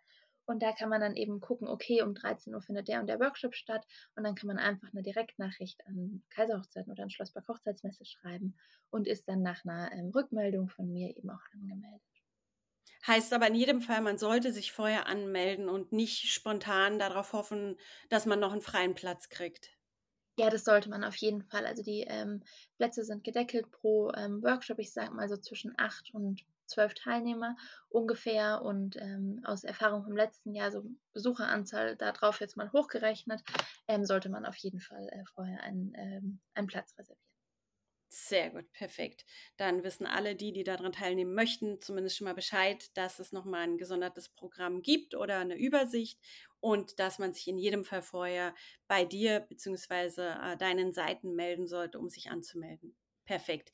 Und 0.47 0.63
da 0.63 0.73
kann 0.73 0.91
man 0.91 1.01
dann 1.03 1.17
eben 1.17 1.41
gucken: 1.41 1.69
„Okay, 1.69 2.03
um 2.03 2.15
13:00 2.15 2.63
findet 2.63 2.89
der 2.89 3.01
und 3.01 3.09
der 3.09 3.21
Workshop 3.21 3.55
statt.“ 3.57 3.87
Und 4.17 4.25
dann 4.25 4.35
kann 4.37 4.49
man 4.49 4.59
einfach 4.59 4.93
'ne 4.95 5.03
Direktnachricht 5.03 5.87
an 5.87 6.25
Kaiser-Hochzeiten 6.31 6.93
oder 6.93 7.05
an 7.05 7.11
Schlosspark 7.11 7.49
Hochzeitsmesse 7.49 8.05
schreiben 8.07 8.57
und 8.91 9.09
ist 9.09 9.29
dann 9.29 9.43
nach 9.43 9.65
'ner, 9.65 9.93
ähm, 9.93 10.11
Rückmeldung 10.15 10.69
von 10.71 10.91
mir 10.93 11.17
eben 11.17 11.31
auch 11.31 11.43
angemeldet. 11.55 12.03
Heißt 13.07 13.33
aber 13.33 13.47
in 13.47 13.55
jedem 13.55 13.81
Fall, 13.81 14.03
man 14.03 14.19
sollte 14.19 14.53
sich 14.53 14.73
vorher 14.73 15.07
anmelden 15.07 15.69
und 15.71 15.91
nicht 15.93 16.31
spontan 16.33 16.99
da 16.99 17.09
drauf 17.09 17.33
hoffen, 17.33 17.77
dass 18.11 18.27
man 18.27 18.41
noch 18.41 18.53
'n 18.53 18.61
freien 18.61 18.95
Platz 18.95 19.29
kriegt. 19.31 19.71
Ja, 20.39 20.49
das 20.49 20.65
sollte 20.65 20.89
man 20.89 21.05
auf 21.05 21.17
jeden 21.17 21.43
Fall. 21.43 21.67
Also, 21.67 21.83
die, 21.83 22.03
ähm, 22.09 22.43
Plätze 22.77 23.05
sind 23.05 23.25
gedeckelt 23.25 23.71
pro, 23.71 24.11
ähm, 24.15 24.43
Workshop. 24.43 24.79
Ich 24.79 24.93
sage 24.93 25.13
mal 25.15 25.29
so 25.29 25.37
zwischen 25.37 25.75
8 25.77 26.15
und 26.15 26.43
12 26.67 26.95
Teilnehmer 26.95 27.57
ungefähr 27.89 28.63
und, 28.63 28.97
ähm, 28.97 29.41
aus 29.45 29.65
Erfahrung 29.65 30.05
vom 30.05 30.17
letzten 30.17 30.55
Jahr, 30.55 30.71
so 30.71 30.85
Besucheranzahl 31.13 31.97
da 31.97 32.13
drauf 32.13 32.41
jetzt 32.41 32.57
mal 32.57 32.71
hochgerechnet, 32.73 33.43
ähm, 33.89 34.05
sollte 34.05 34.29
man 34.31 34.47
auf 34.47 34.57
jeden 34.57 34.81
Fall, 34.81 35.09
äh, 35.11 35.25
vorher 35.35 35.63
einen, 35.63 35.93
ähm 35.97 36.41
einen 36.55 36.69
Platz 36.69 36.95
reservieren. 36.97 37.30
Sehr 38.13 38.51
gut, 38.51 38.73
perfekt. 38.73 39.25
Dann 39.57 39.85
wissen 39.85 40.05
alle 40.05 40.35
die, 40.35 40.53
die 40.53 40.65
da 40.65 40.77
dran 40.77 40.91
teilnehmen 40.93 41.33
möchten, 41.33 41.81
zumindest 41.81 42.17
schon 42.17 42.25
mal 42.25 42.35
Bescheid, 42.35 42.91
dass 42.97 43.21
es 43.21 43.31
noch 43.31 43.45
mal 43.45 43.63
'n 43.65 43.79
gesondertes 43.79 44.29
Programm 44.29 44.83
gibt 44.83 45.15
oder 45.15 45.45
'ne 45.45 45.55
Übersicht 45.57 46.19
und 46.59 46.99
dass 46.99 47.21
man 47.21 47.33
sich 47.33 47.47
in 47.47 47.57
jedem 47.57 47.85
Fall 47.85 48.03
vorher 48.03 48.53
bei 48.89 49.05
dir 49.05 49.39
beziehungsweise, 49.39 50.35
äh, 50.43 50.57
deinen 50.57 50.93
Seiten 50.93 51.37
melden 51.37 51.69
sollte, 51.69 52.01
um 52.01 52.09
sich 52.09 52.31
anzumelden. 52.33 52.97
Perfekt. 53.31 53.73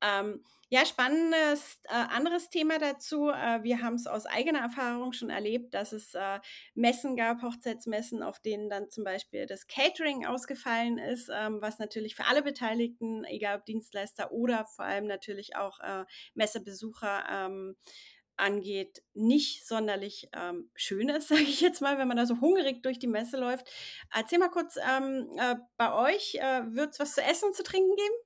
Ähm, 0.00 0.42
ja, 0.70 0.86
spannendes, 0.86 1.78
äh, 1.90 1.92
anderes 1.92 2.48
Thema 2.48 2.78
dazu. 2.78 3.28
Äh, 3.28 3.62
wir 3.62 3.82
haben's 3.82 4.06
aus 4.06 4.24
eigener 4.24 4.60
Erfahrung 4.60 5.12
schon 5.12 5.28
erlebt, 5.28 5.74
dass 5.74 5.92
es, 5.92 6.14
äh, 6.14 6.40
Messen 6.74 7.14
gab, 7.14 7.42
Hochzeitsmessen, 7.42 8.22
auf 8.22 8.40
denen 8.40 8.70
dann 8.70 8.88
zum 8.88 9.04
Beispiel 9.04 9.44
das 9.44 9.66
Catering 9.66 10.24
ausgefallen 10.24 10.96
ist, 10.96 11.28
ähm, 11.30 11.58
was 11.60 11.78
natürlich 11.78 12.14
für 12.14 12.24
alle 12.24 12.40
Beteiligten, 12.40 13.24
egal 13.24 13.58
ob 13.58 13.66
Dienstleister 13.66 14.32
oder 14.32 14.64
vor 14.74 14.86
allem 14.86 15.06
natürlich 15.06 15.54
auch, 15.54 15.80
äh, 15.80 16.06
Messebesucher, 16.32 17.26
ähm, 17.30 17.76
angeht, 18.38 19.02
nicht 19.12 19.66
sonderlich, 19.66 20.30
ähm, 20.32 20.70
schön 20.74 21.10
ist, 21.10 21.28
sage 21.28 21.42
ich 21.42 21.60
jetzt 21.60 21.82
mal, 21.82 21.98
wenn 21.98 22.08
man 22.08 22.16
da 22.16 22.24
so 22.24 22.40
hungrig 22.40 22.82
durch 22.82 22.98
die 22.98 23.06
Messe 23.06 23.36
läuft. 23.36 23.68
Erzähl 24.10 24.38
mal 24.38 24.48
kurz, 24.48 24.76
ähm, 24.76 25.28
äh, 25.38 25.56
bei 25.76 25.92
euch, 25.92 26.36
äh, 26.36 26.62
wird's 26.74 26.98
was 26.98 27.12
zu 27.12 27.22
essen 27.22 27.48
und 27.48 27.54
zu 27.54 27.62
trinken 27.64 27.94
geben? 27.96 28.23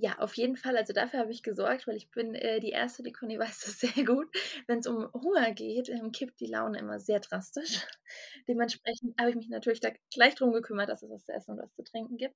Ja, 0.00 0.18
auf 0.18 0.34
jeden 0.36 0.56
Fall. 0.56 0.76
Also, 0.76 0.92
dafür 0.92 1.20
habe 1.20 1.30
ich 1.30 1.42
gesorgt, 1.44 1.86
weil 1.86 1.96
ich 1.96 2.10
bin, 2.10 2.34
äh, 2.34 2.58
die 2.60 2.72
1., 2.72 3.02
die 3.04 3.12
Conny 3.12 3.38
weiß 3.38 3.60
das 3.60 3.78
sehr 3.80 4.04
gut. 4.04 4.26
Wenn's 4.66 4.86
um 4.88 5.08
Hunger 5.12 5.52
geht, 5.52 5.88
ähm, 5.88 6.10
kippt 6.10 6.40
die 6.40 6.46
Laune 6.46 6.78
immer 6.78 6.98
sehr 6.98 7.20
drastisch. 7.20 7.86
Dementsprechend 8.48 9.14
habe 9.20 9.30
ich 9.30 9.36
mich 9.36 9.48
natürlich 9.48 9.80
da 9.80 9.90
gleich 10.12 10.34
drum 10.34 10.52
gekümmert, 10.52 10.88
dass 10.88 11.02
es 11.02 11.10
was 11.10 11.24
zu 11.24 11.32
essen 11.32 11.52
und 11.52 11.58
was 11.62 11.72
zu 11.74 11.84
trinken 11.84 12.16
gibt. 12.16 12.34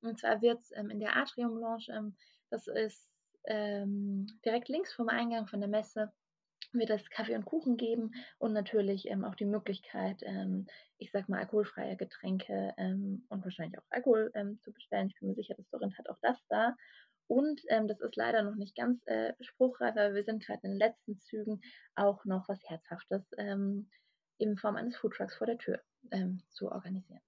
Und 0.00 0.18
zwar 0.18 0.42
wird's, 0.42 0.72
ähm, 0.74 0.90
in 0.90 0.98
der 1.00 1.16
Atrium 1.16 1.56
Lounge, 1.58 1.86
ähm 1.90 2.16
das 2.50 2.66
ist, 2.68 3.08
ähm, 3.46 4.26
direkt 4.44 4.68
links 4.68 4.92
vom 4.92 5.08
Eingang 5.08 5.46
von 5.48 5.58
der 5.60 5.68
Messe 5.68 6.12
wird 6.78 6.90
es 6.90 7.10
Kaffee 7.10 7.34
und 7.34 7.44
Kuchen 7.44 7.76
geben 7.76 8.12
und 8.38 8.52
natürlich 8.52 9.08
ähm, 9.08 9.24
auch 9.24 9.34
die 9.34 9.44
Möglichkeit, 9.44 10.22
ähm, 10.22 10.66
ich 10.98 11.10
sag 11.12 11.28
mal, 11.28 11.40
alkoholfreie 11.40 11.96
Getränke 11.96 12.74
ähm, 12.76 13.26
und 13.28 13.44
wahrscheinlich 13.44 13.78
auch 13.78 13.86
Alkohol 13.90 14.30
ähm, 14.34 14.58
zu 14.62 14.72
bestellen. 14.72 15.08
Ich 15.08 15.18
bin 15.18 15.28
mir 15.28 15.34
sicher, 15.34 15.54
das 15.56 15.68
Dorint 15.70 15.96
hat 15.98 16.08
auch 16.08 16.18
das 16.22 16.38
da. 16.48 16.74
Und 17.28 17.60
ähm, 17.68 17.88
das 17.88 18.00
ist 18.00 18.16
leider 18.16 18.42
noch 18.42 18.54
nicht 18.54 18.76
ganz 18.76 19.04
äh, 19.06 19.32
spruchreif, 19.40 19.96
aber 19.96 20.14
wir 20.14 20.24
sind 20.24 20.44
gerade 20.44 20.60
in 20.62 20.72
den 20.72 20.78
letzten 20.78 21.20
Zügen 21.20 21.60
auch 21.96 22.24
noch 22.24 22.48
was 22.48 22.60
Herzhaftes 22.68 23.24
ähm, 23.36 23.90
in 24.38 24.56
Form 24.56 24.76
eines 24.76 24.96
Foodtrucks 24.96 25.36
vor 25.36 25.46
der 25.46 25.58
Tür 25.58 25.80
zu 26.50 26.70
organisieren. 26.70 27.20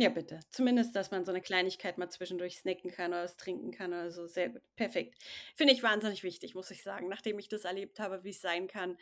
Ja, 0.00 0.10
bitte. 0.10 0.38
Zumindest, 0.50 0.94
dass 0.94 1.10
man 1.10 1.24
so 1.24 1.32
eine 1.32 1.40
Kleinigkeit 1.40 1.98
mal 1.98 2.08
zwischendurch 2.08 2.58
snacken 2.58 2.92
kann 2.92 3.10
oder 3.10 3.24
was 3.24 3.36
trinken 3.36 3.72
kann 3.72 3.92
oder 3.92 4.12
so. 4.12 4.28
Sehr 4.28 4.48
gut. 4.48 4.62
Perfekt. 4.76 5.20
Finde 5.56 5.72
ich 5.72 5.82
wahnsinnig 5.82 6.22
wichtig, 6.22 6.54
muss 6.54 6.70
ich 6.70 6.84
sagen, 6.84 7.08
nachdem 7.08 7.36
ich 7.40 7.48
das 7.48 7.64
erlebt 7.64 7.98
habe, 7.98 8.22
wie 8.22 8.30
es 8.30 8.40
sein 8.40 8.68
kann, 8.68 8.96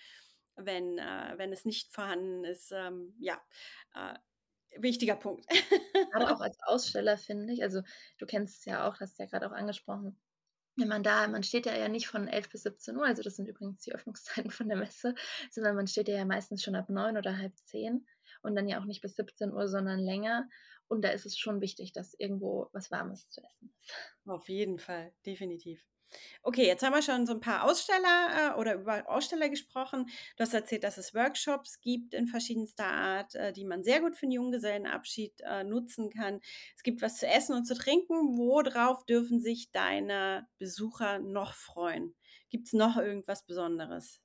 wenn, 0.57 0.97
äh, 0.97 1.35
wenn 1.37 1.53
es 1.53 1.67
nicht 1.67 1.93
vorhanden 1.93 2.45
ist. 2.45 2.73
Ähm, 2.73 3.15
ja, 3.21 3.39
äh, 3.95 4.15
wichtiger 4.79 5.17
Punkt. 5.17 5.45
Aber 6.13 6.33
auch 6.33 6.41
als 6.41 6.57
Aussteller 6.63 7.19
finde 7.19 7.53
ich, 7.53 7.63
also 7.63 7.83
du 8.17 8.25
kennst 8.25 8.61
es 8.61 8.65
ja 8.65 8.89
auch, 8.89 8.99
hast 8.99 9.19
ja 9.19 9.27
gerade 9.27 9.47
auch 9.47 9.53
angesprochen, 9.53 10.19
wenn 10.77 10.89
man 10.89 11.03
da, 11.03 11.27
man 11.29 11.43
steht 11.43 11.67
ja, 11.67 11.77
ja 11.77 11.89
nicht 11.89 12.07
von 12.07 12.29
11 12.29 12.51
bis 12.51 12.63
17 12.63 12.97
Uhr, 12.97 13.07
also 13.07 13.23
das 13.23 13.37
sind 13.37 13.49
übrigens 13.49 13.81
die 13.81 13.95
Öffnungszeiten 13.95 14.51
von 14.51 14.69
der 14.69 14.79
Messe, 14.79 15.15
sondern 15.51 15.77
man 15.77 15.87
steht 15.87 16.09
ja, 16.09 16.17
ja 16.17 16.25
meistens 16.25 16.63
schon 16.63 16.75
ab 16.75 16.89
9 16.89 17.19
oder 17.19 17.37
halb 17.37 17.55
10 17.67 18.07
und 18.43 18.55
dann 18.55 18.69
ja 18.69 18.81
auch 18.81 18.85
nicht 18.85 19.03
bis 19.03 19.17
17 19.17 19.53
Uhr, 19.53 19.69
sondern 19.69 19.99
länger. 19.99 20.49
Und 20.89 21.03
da 21.03 21.11
ist 21.11 21.27
es 21.27 21.37
schon 21.39 21.61
wichtig, 21.61 21.93
dass 21.93 22.15
irgendwo 22.15 22.69
was 22.73 22.91
Warmes 22.91 23.29
zu 23.29 23.43
essen 23.43 23.75
ist. 23.81 23.95
Auf 24.27 24.49
jeden 24.49 24.79
Fall, 24.79 25.13
definitiv. 25.25 25.85
Okay, 26.43 26.67
jetzt 26.67 26.85
haben 26.85 26.95
wir 26.95 27.03
schon 27.03 27.27
so 27.27 27.33
ein 27.33 27.41
paar 27.41 27.65
Aussteller 27.65 28.55
äh, 28.55 28.61
oder 28.61 28.75
über 28.75 29.09
Aussteller 29.09 29.49
gesprochen. 29.49 30.07
Du 30.37 30.43
hast 30.43 30.55
erzählt, 30.55 30.85
dass 30.85 30.99
es 30.99 31.15
Workshops 31.15 31.81
gibt 31.81 32.15
in 32.15 32.29
verschiedenster 32.29 32.87
Art, 32.87 33.35
äh, 33.35 33.53
die 33.53 33.65
man 33.65 33.83
sehr 33.83 34.01
gut 34.01 34.17
für 34.17 34.27
den 34.27 34.33
Junggesellenabschied 34.33 35.41
äh, 35.41 35.65
nutzen 35.65 36.11
kann. 36.11 36.41
Es 36.77 36.83
gibt 36.83 37.03
was 37.03 37.17
zu 37.19 37.27
essen 37.27 37.55
und 37.57 37.65
zu 37.65 37.75
trinken. 37.75 38.39
Worauf 38.39 39.05
dürfen 39.05 39.41
sich 39.41 39.71
deine 39.73 40.47
Besucher 40.59 41.19
noch 41.19 41.55
freuen? 41.55 42.15
Gibt 42.51 42.69
es 42.69 42.73
noch 42.73 42.97
irgendwas 42.97 43.45
Besonderes? 43.45 44.21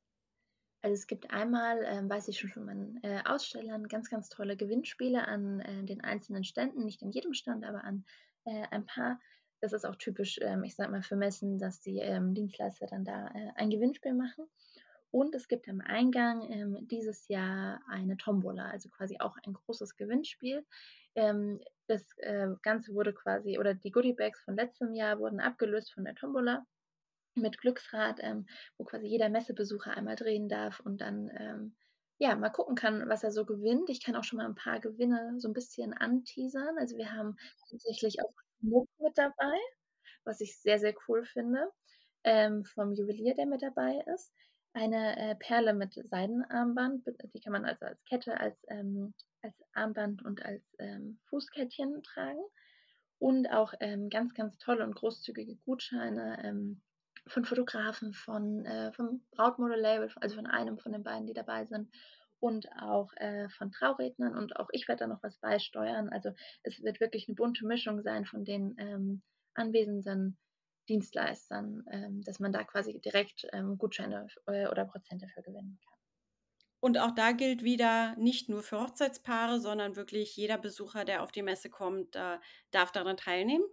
Also 0.84 0.96
es 0.96 1.06
gibt 1.06 1.32
einmal, 1.32 1.84
ähm, 1.86 2.10
weiß 2.10 2.28
ich 2.28 2.40
schon 2.40 2.50
von 2.50 2.66
meinen 2.66 3.00
äh, 3.04 3.22
Ausstellern, 3.26 3.88
ganz, 3.88 4.10
ganz 4.10 4.30
tolle 4.30 4.58
Gewinnspiele 4.58 5.28
an 5.28 5.60
äh, 5.60 5.84
den 5.84 6.02
einzelnen 6.02 6.44
Ständen, 6.44 6.86
nicht 6.86 7.04
an 7.04 7.12
jedem 7.12 7.34
Stand, 7.34 7.66
aber 7.66 7.84
an 7.84 8.04
äh, 8.46 8.64
ein 8.72 8.86
paar. 8.86 9.20
Das 9.60 9.74
ist 9.74 9.86
auch 9.86 9.96
typisch, 9.96 10.40
ähm, 10.42 10.64
ich 10.64 10.76
sag 10.76 10.90
mal, 10.90 11.04
für 11.04 11.16
Messen, 11.16 11.60
dass 11.60 11.82
die 11.82 12.00
ähm, 12.00 12.34
Dienstleister 12.34 12.88
dann 12.88 13.06
da 13.06 13.28
äh, 13.28 13.52
ein 13.56 13.70
Gewinnspiel 13.70 14.14
machen. 14.14 14.46
Und 15.12 15.36
es 15.36 15.48
gibt 15.48 15.68
am 15.70 15.82
Eingang 15.82 16.50
ähm, 16.50 16.88
dieses 16.88 17.28
Jahr 17.28 17.82
eine 17.88 18.18
Tombola, 18.18 18.70
also 18.70 18.90
quasi 18.90 19.18
auch 19.20 19.38
ein 19.46 19.54
großes 19.54 19.98
Gewinnspiel. 19.98 20.66
Ähm, 21.14 21.60
das 21.88 22.18
äh, 22.18 22.48
Ganze 22.64 22.94
wurde 22.96 23.14
quasi, 23.14 23.60
oder 23.60 23.76
die 23.76 23.92
Goodiebags 23.92 24.42
von 24.42 24.56
letztem 24.56 24.96
Jahr 24.96 25.20
wurden 25.20 25.42
abgelöst 25.42 25.94
von 25.94 26.06
der 26.06 26.16
Tombola 26.16 26.66
mit 27.36 27.58
Glücksrad, 27.58 28.20
ähm, 28.22 28.48
wo 28.78 28.84
quasi 28.84 29.08
jeder 29.08 29.30
Messebesucher 29.30 29.96
einmal 29.96 30.16
drehen 30.16 30.50
darf 30.50 30.80
und 30.80 31.02
dann 31.02 31.30
ähm, 31.38 31.76
ja 32.18 32.36
mal 32.36 32.50
gucken 32.50 32.76
kann, 32.76 33.10
was 33.10 33.24
er 33.24 33.32
so 33.32 33.46
gewinnt. 33.46 33.90
Ich 33.90 34.04
kann 34.04 34.16
auch 34.16 34.24
schon 34.24 34.38
mal 34.38 34.46
ein 34.46 34.56
paar 34.56 34.80
Gewinne 34.80 35.36
so 35.40 35.48
ein 35.50 35.54
bisschen 35.54 35.94
anteasern. 35.94 36.78
Also 36.78 36.98
wir 36.98 37.12
haben 37.14 37.36
tatsächlich 37.70 38.22
auch 38.22 38.32
Schmuck 38.60 38.88
mit 39.00 39.18
dabei, 39.18 39.58
was 40.24 40.40
ich 40.42 40.60
sehr, 40.60 40.80
sehr 40.80 40.94
cool 41.08 41.26
finde, 41.26 41.72
ähm, 42.24 42.64
vom 42.66 42.94
Juwelier, 42.94 43.34
der 43.34 43.48
mit 43.48 43.64
dabei 43.64 44.04
ist. 44.14 44.32
Eine 44.74 45.18
äh, 45.18 45.36
Perle 45.36 45.74
mit 45.74 45.94
Seidenarmband, 45.94 47.06
die 47.34 47.42
kann 47.42 47.54
man 47.54 47.66
also 47.66 47.86
als 47.86 48.04
Kette, 48.06 48.40
als, 48.40 48.58
ähm, 48.68 49.14
als 49.42 49.56
Armband 49.74 50.24
und 50.24 50.46
als 50.46 50.64
ähm, 50.80 51.20
Fußkettchen 51.30 52.04
tragen. 52.04 52.42
Und 53.18 53.48
auch 53.48 53.74
ähm, 53.80 54.10
ganz, 54.10 54.34
ganz 54.34 54.58
tolle 54.58 54.84
und 54.84 54.96
großzügige 54.96 55.56
Gutscheine 55.58 56.40
von 57.28 57.46
Fotografen, 57.46 58.14
von, 58.14 58.66
äh, 58.66 58.92
vom 58.94 59.22
Brautmodel-Label, 59.32 60.12
also 60.16 60.36
von 60.36 60.48
einem 60.48 60.78
von 60.80 60.92
den 60.92 61.04
beiden, 61.04 61.28
die 61.28 61.34
dabei 61.34 61.66
sind 61.66 61.90
und 62.40 62.68
auch 62.82 63.14
äh, 63.18 63.48
von 63.50 63.72
Traurednern 63.72 64.36
und 64.36 64.56
auch 64.58 64.70
ich 64.72 64.88
werde 64.88 65.02
da 65.02 65.08
noch 65.08 65.24
was 65.24 65.38
beisteuern. 65.38 66.10
Also 66.10 66.32
es 66.64 66.82
wird 66.82 67.00
wirklich 67.00 67.28
eine 67.28 67.36
bunte 67.36 67.66
Mischung 67.66 68.02
sein 68.02 68.26
von 68.26 68.44
den 68.44 68.76
ähm, 68.80 69.22
anwesenden 69.54 70.38
Dienstleistern, 70.90 71.86
ähm, 71.92 72.22
dass 72.24 72.40
man 72.40 72.52
da 72.52 72.64
quasi 72.64 73.00
direkt 73.00 73.48
ähm, 73.54 73.78
Gutscheine 73.78 74.28
äh, 74.48 74.68
oder 74.68 74.86
Prozente 74.86 75.28
für 75.28 75.44
gewinnen 75.44 75.80
kann. 75.86 75.92
Und 76.80 76.98
auch 76.98 77.12
da 77.12 77.32
gilt 77.32 77.64
wieder 77.64 78.16
nicht 78.18 78.50
nur 78.50 78.64
für 78.64 78.82
Hochzeitspaare, 78.82 79.60
sondern 79.60 79.96
wirklich 79.96 80.36
jeder 80.36 80.58
Besucher, 80.58 81.06
der 81.06 81.22
auf 81.22 81.32
die 81.32 81.44
Messe 81.44 81.70
kommt, 81.70 82.16
äh, 82.16 82.40
darf 82.72 82.92
daran 82.92 83.18
teilnehmen. 83.18 83.64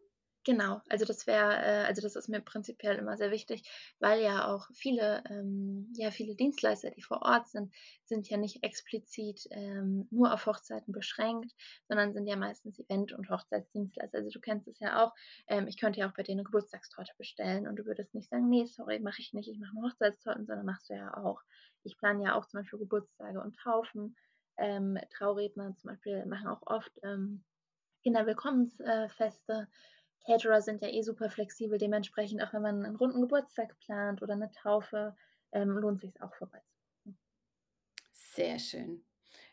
Genau, 0.49 0.81
also 0.89 1.05
das 1.05 1.27
wäre, 1.27 1.57
äh, 1.63 1.85
also 1.85 2.01
das 2.01 2.17
ist 2.17 2.29
mir 2.31 2.41
prinzipiell 2.41 2.97
immer 2.97 3.19
sehr 3.19 3.31
wichtig, 3.31 3.69
weil 3.99 4.23
ja 4.23 4.47
auch 4.49 4.67
viele, 4.73 5.23
ähm, 5.29 5.93
ja, 5.95 6.11
viele 6.11 6.37
Dienstleister, 6.37 6.91
die 6.91 7.03
vor 7.03 7.21
Ort 7.21 7.49
sind, 7.49 7.71
sind 8.07 8.31
ja 8.31 8.39
nicht 8.39 8.63
explizit 8.65 9.47
ähm, 9.51 10.09
nur 10.11 10.33
auf 10.33 10.47
Hochzeiten 10.47 10.95
beschränkt, 10.95 11.53
sondern 11.87 12.15
sind 12.15 12.27
ja 12.27 12.37
meistens 12.37 12.79
Event- 12.79 13.13
und 13.13 13.29
Hochzeitsdienstleister. 13.29 14.17
Also 14.19 14.31
du 14.31 14.41
kennst 14.41 14.67
es 14.69 14.79
ja 14.81 15.05
auch, 15.05 15.13
ähm, 15.49 15.67
ich 15.69 15.77
könnte 15.77 16.01
ja 16.01 16.09
auch 16.09 16.15
bei 16.15 16.23
dir 16.23 16.33
eine 16.33 16.45
Geburtstagstorte 16.45 17.13
bestellen 17.19 17.69
und 17.69 17.77
du 17.77 17.85
würdest 17.85 18.15
nicht 18.15 18.31
sagen, 18.31 18.49
nee, 18.49 18.65
sorry, 18.65 19.01
mache 19.01 19.21
ich 19.21 19.35
nicht, 19.35 19.51
ich 19.51 19.59
mache 19.59 19.75
nur 19.75 19.91
Hochzeitstorten, 19.91 20.47
sondern 20.47 20.65
machst 20.65 20.89
du 20.89 20.95
ja 20.95 21.15
auch. 21.15 21.43
Ich 21.83 21.99
plane 21.99 22.25
ja 22.25 22.35
auch 22.35 22.47
zum 22.47 22.61
Beispiel 22.61 22.79
Geburtstage 22.79 23.39
und 23.43 23.55
Taufen. 23.59 24.17
Ähm, 24.57 24.99
Trauredner 25.11 25.77
zum 25.77 25.91
Beispiel 25.91 26.25
machen 26.25 26.49
auch 26.49 26.63
oft 26.67 26.93
ähm, 27.03 27.45
Kinderwillkommensfeste. 28.03 29.53
Äh, 29.53 29.67
Caterer 30.27 30.61
sind 30.61 30.83
ja 30.83 30.89
eh 30.89 31.03
super 31.03 31.31
flexibel, 31.31 31.79
dementsprechend 31.79 32.43
auch 32.43 32.53
wenn 32.53 32.63
man 32.63 32.85
einen 32.85 32.97
runden 32.97 33.21
Geburtstag 33.21 33.79
plant 33.81 34.23
oder 34.23 34.35
eine 34.35 34.51
Taufe, 34.51 35.17
ähm, 35.53 35.71
lohnt 35.71 36.01
sich 36.01 36.21
auch 36.21 36.35
vorbeizukommen. 36.35 37.19
Sehr 38.13 38.59
schön. 38.59 39.05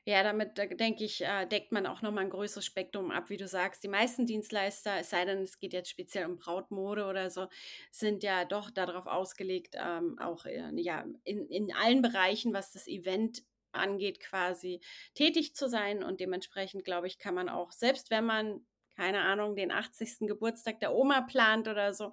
Ja, 0.07 0.21
damit 0.21 0.55
denke 0.57 1.03
ich, 1.03 1.23
äh, 1.23 1.47
deckt 1.47 1.71
man 1.71 1.87
auch 1.87 2.03
nochmal 2.03 2.25
ein 2.25 2.29
größeres 2.29 2.63
Spektrum 2.63 3.09
ab, 3.09 3.31
wie 3.31 3.37
du 3.37 3.47
sagst. 3.47 3.83
Die 3.83 3.87
meisten 3.87 4.27
Dienstleister, 4.27 4.99
es 4.99 5.09
sei 5.09 5.25
denn, 5.25 5.39
es 5.41 5.57
geht 5.57 5.73
jetzt 5.73 5.89
speziell 5.89 6.27
um 6.27 6.37
Brautmode 6.37 7.05
oder 7.05 7.31
so, 7.31 7.47
sind 7.89 8.21
ja 8.21 8.45
doch 8.45 8.69
darauf 8.69 9.07
ausgelegt, 9.07 9.75
ähm, 9.79 10.19
auch 10.19 10.45
äh, 10.45 10.69
ja, 10.75 11.03
in, 11.23 11.47
in 11.47 11.73
allen 11.73 12.03
Bereichen, 12.03 12.53
was 12.53 12.71
das 12.71 12.87
Event 12.87 13.43
angeht, 13.71 14.19
quasi 14.19 14.79
tätig 15.15 15.55
zu 15.55 15.67
sein. 15.67 16.03
Und 16.03 16.19
dementsprechend, 16.19 16.85
glaube 16.85 17.07
ich, 17.07 17.17
kann 17.17 17.33
man 17.33 17.49
auch, 17.49 17.71
selbst 17.71 18.11
wenn 18.11 18.25
man 18.25 18.63
keine 18.95 19.21
Ahnung, 19.21 19.55
den 19.55 19.71
80. 19.71 20.27
Geburtstag 20.27 20.79
der 20.79 20.93
Oma 20.95 21.21
plant 21.21 21.67
oder 21.67 21.93
so 21.93 22.11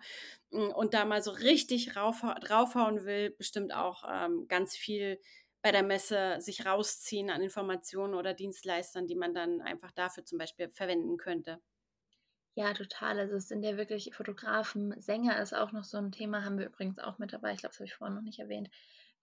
mm, 0.50 0.70
und 0.74 0.94
da 0.94 1.04
mal 1.04 1.22
so 1.22 1.30
richtig 1.30 1.96
rauf, 1.96 2.22
draufhauen 2.40 3.04
will, 3.04 3.30
bestimmt 3.30 3.74
auch 3.74 4.04
ähm, 4.08 4.46
ganz 4.48 4.76
viel 4.76 5.20
bei 5.62 5.70
der 5.70 5.84
Messe 5.84 6.36
sich 6.40 6.66
rausziehen 6.66 7.30
an 7.30 7.40
Informationen 7.40 8.14
oder 8.14 8.34
Dienstleistern, 8.34 9.06
die 9.06 9.14
man 9.14 9.32
dann 9.32 9.60
einfach 9.60 9.92
dafür 9.92 10.24
zum 10.24 10.38
Beispiel 10.38 10.70
verwenden 10.72 11.16
könnte. 11.16 11.60
Ja, 12.54 12.74
total. 12.74 13.18
Also 13.18 13.36
es 13.36 13.48
sind 13.48 13.62
ja 13.62 13.76
wirklich 13.78 14.10
Fotografen, 14.14 15.00
Sänger 15.00 15.40
ist 15.40 15.54
auch 15.54 15.72
noch 15.72 15.84
so 15.84 15.96
ein 15.96 16.12
Thema, 16.12 16.44
haben 16.44 16.58
wir 16.58 16.66
übrigens 16.66 16.98
auch 16.98 17.18
mit 17.18 17.32
dabei. 17.32 17.52
Ich 17.52 17.60
glaube, 17.60 17.70
das 17.70 17.78
habe 17.78 17.86
ich 17.86 17.94
vorhin 17.94 18.14
noch 18.14 18.22
nicht 18.22 18.40
erwähnt, 18.40 18.68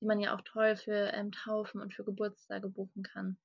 die 0.02 0.06
man 0.06 0.20
ja 0.20 0.36
auch 0.36 0.42
toll 0.42 0.76
für 0.76 1.12
ähm, 1.14 1.32
Taufen 1.32 1.80
und 1.82 1.94
für 1.94 2.04
Geburtstage 2.04 2.70
buchen 2.70 3.04
kann. 3.04 3.38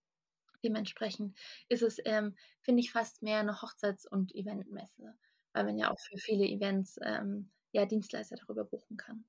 Dementsprechend 0.65 1.39
ist 1.69 1.83
es, 1.83 1.99
ähm, 2.05 2.37
finde 2.63 2.81
ich, 2.81 2.91
fast 2.91 3.23
mehr 3.23 3.39
eine 3.39 3.61
Hochzeits- 3.61 4.09
und 4.09 4.35
Eventmesse, 4.35 5.15
weil 5.53 5.65
man 5.65 5.79
ja 5.79 5.91
auch 5.91 6.01
für 6.01 6.19
viele 6.19 6.47
Events 6.47 6.99
ähm, 7.03 7.51
ja, 7.73 7.87
Dienstleister 7.87 8.37
darüber 8.37 8.65
buchen 8.65 8.97
kann. 8.97 9.25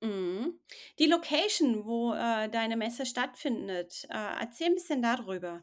Mhm. 0.00 0.58
Die 0.98 1.06
Location, 1.06 1.84
wo 1.84 2.12
äh, 2.12 2.48
deine 2.48 2.76
Messe 2.76 3.06
stattfindet, 3.06 4.04
äh, 4.08 4.40
erzähl 4.40 4.68
ein 4.68 4.74
bisschen 4.74 5.00
darüber. 5.00 5.62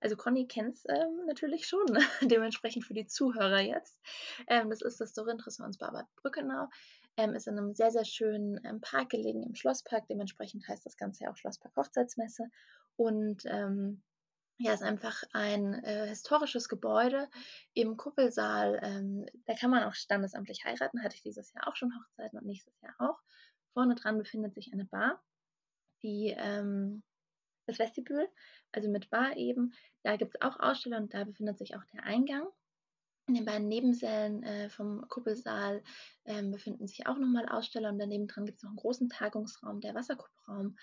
Also 0.00 0.16
Conny 0.16 0.48
kennt 0.48 0.74
es 0.74 0.84
ähm, 0.88 1.26
natürlich 1.26 1.66
schon, 1.68 1.86
dementsprechend 2.22 2.84
für 2.84 2.94
die 2.94 3.06
Zuhörer 3.06 3.60
jetzt. 3.60 4.00
Ähm, 4.48 4.68
das 4.68 4.82
ist 4.82 5.00
das 5.00 5.12
Dorintressons 5.12 5.78
Bad 5.78 6.06
Brückenau. 6.16 6.68
Ähm, 7.16 7.34
ist 7.34 7.46
in 7.46 7.56
einem 7.56 7.74
sehr, 7.74 7.92
sehr 7.92 8.04
schönen 8.04 8.60
ähm, 8.64 8.80
Park 8.80 9.10
gelegen, 9.10 9.44
im 9.44 9.54
Schlosspark. 9.54 10.08
Dementsprechend 10.08 10.66
heißt 10.66 10.84
das 10.84 10.96
Ganze 10.96 11.24
ja 11.24 11.30
auch 11.30 11.36
Schlosspark 11.36 11.76
Hochzeitsmesse. 11.76 12.48
Und 12.96 13.44
ähm, 13.46 14.02
ja, 14.62 14.74
ist 14.74 14.82
einfach 14.82 15.24
ein 15.32 15.74
äh, 15.82 16.06
historisches 16.06 16.68
Gebäude 16.68 17.28
im 17.74 17.96
Kuppelsaal. 17.96 18.78
Ähm, 18.82 19.26
da 19.44 19.54
kann 19.54 19.70
man 19.70 19.82
auch 19.82 19.94
standesamtlich 19.94 20.64
heiraten. 20.64 21.02
Hatte 21.02 21.16
ich 21.16 21.22
dieses 21.22 21.52
Jahr 21.52 21.66
auch 21.66 21.74
schon 21.74 21.92
Hochzeiten 21.92 22.38
und 22.38 22.46
nächstes 22.46 22.80
Jahr 22.80 22.94
auch. 22.98 23.18
Vorne 23.72 23.96
dran 23.96 24.18
befindet 24.18 24.54
sich 24.54 24.72
eine 24.72 24.84
Bar, 24.84 25.20
die 26.02 26.34
ähm, 26.38 27.02
das 27.66 27.80
Vestibül, 27.80 28.28
also 28.70 28.88
mit 28.88 29.10
Bar 29.10 29.36
eben. 29.36 29.74
Da 30.04 30.16
gibt 30.16 30.36
es 30.36 30.42
auch 30.42 30.60
Ausstellungen 30.60 31.04
und 31.04 31.14
da 31.14 31.24
befindet 31.24 31.58
sich 31.58 31.74
auch 31.74 31.84
der 31.92 32.04
Eingang. 32.04 32.46
In 33.26 33.34
den 33.34 33.44
beiden 33.44 33.66
Nebensälen 33.66 34.44
äh, 34.44 34.68
vom 34.68 35.08
Kuppelsaal 35.08 35.82
ähm, 36.24 36.52
befinden 36.52 36.86
sich 36.86 37.06
auch 37.08 37.18
nochmal 37.18 37.48
Aussteller 37.48 37.88
und 37.88 37.98
daneben 37.98 38.28
dran 38.28 38.46
gibt 38.46 38.58
es 38.58 38.62
noch 38.62 38.70
einen 38.70 38.76
großen 38.76 39.08
Tagungsraum, 39.08 39.80
der 39.80 39.94
Wasserkuppraum, 39.94 40.76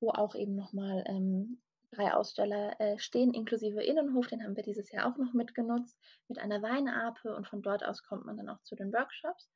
wo 0.00 0.10
auch 0.10 0.34
eben 0.34 0.54
nochmal 0.54 1.04
ähm, 1.06 1.62
drei 1.92 2.12
Aussteller 2.14 2.80
äh, 2.80 2.98
stehen, 2.98 3.34
inklusive 3.34 3.82
Innenhof, 3.82 4.26
den 4.26 4.42
haben 4.42 4.56
wir 4.56 4.62
dieses 4.62 4.90
Jahr 4.90 5.06
auch 5.06 5.16
noch 5.18 5.32
mitgenutzt, 5.32 5.98
mit 6.28 6.38
einer 6.38 6.62
Weinape 6.62 7.34
und 7.34 7.46
von 7.46 7.62
dort 7.62 7.84
aus 7.84 8.02
kommt 8.02 8.24
man 8.24 8.36
dann 8.36 8.48
auch 8.48 8.62
zu 8.62 8.74
den 8.74 8.92
Workshops. 8.92 9.50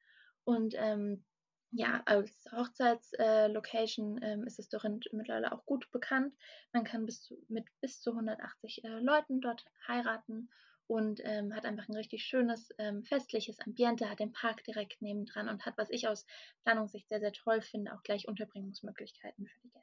Und 0.44 0.74
ähm, 0.76 1.24
ja, 1.72 2.02
als 2.06 2.44
Hochzeitslocation 2.52 4.22
äh, 4.22 4.32
ähm, 4.32 4.46
ist 4.46 4.58
es 4.58 4.68
Dorinth 4.68 5.08
mittlerweile 5.12 5.52
auch 5.52 5.64
gut 5.66 5.90
bekannt. 5.90 6.34
Man 6.72 6.84
kann 6.84 7.06
bis 7.06 7.22
zu, 7.22 7.36
mit 7.48 7.66
bis 7.80 8.00
zu 8.00 8.10
180 8.10 8.84
äh, 8.84 9.00
Leuten 9.00 9.40
dort 9.40 9.64
heiraten 9.88 10.48
und 10.86 11.20
ähm, 11.24 11.54
hat 11.54 11.64
einfach 11.64 11.88
ein 11.88 11.96
richtig 11.96 12.24
schönes 12.24 12.68
ähm, 12.78 13.02
festliches 13.04 13.58
Ambiente, 13.60 14.08
hat 14.08 14.20
den 14.20 14.32
Park 14.32 14.62
direkt 14.64 15.02
nebendran 15.02 15.48
und 15.48 15.66
hat, 15.66 15.76
was 15.76 15.90
ich 15.90 16.06
aus 16.06 16.26
Planungssicht 16.62 17.08
sehr, 17.08 17.20
sehr 17.20 17.32
toll 17.32 17.60
finde, 17.60 17.92
auch 17.92 18.02
gleich 18.02 18.28
Unterbringungsmöglichkeiten 18.28 19.46
für 19.46 19.60
die. 19.60 19.75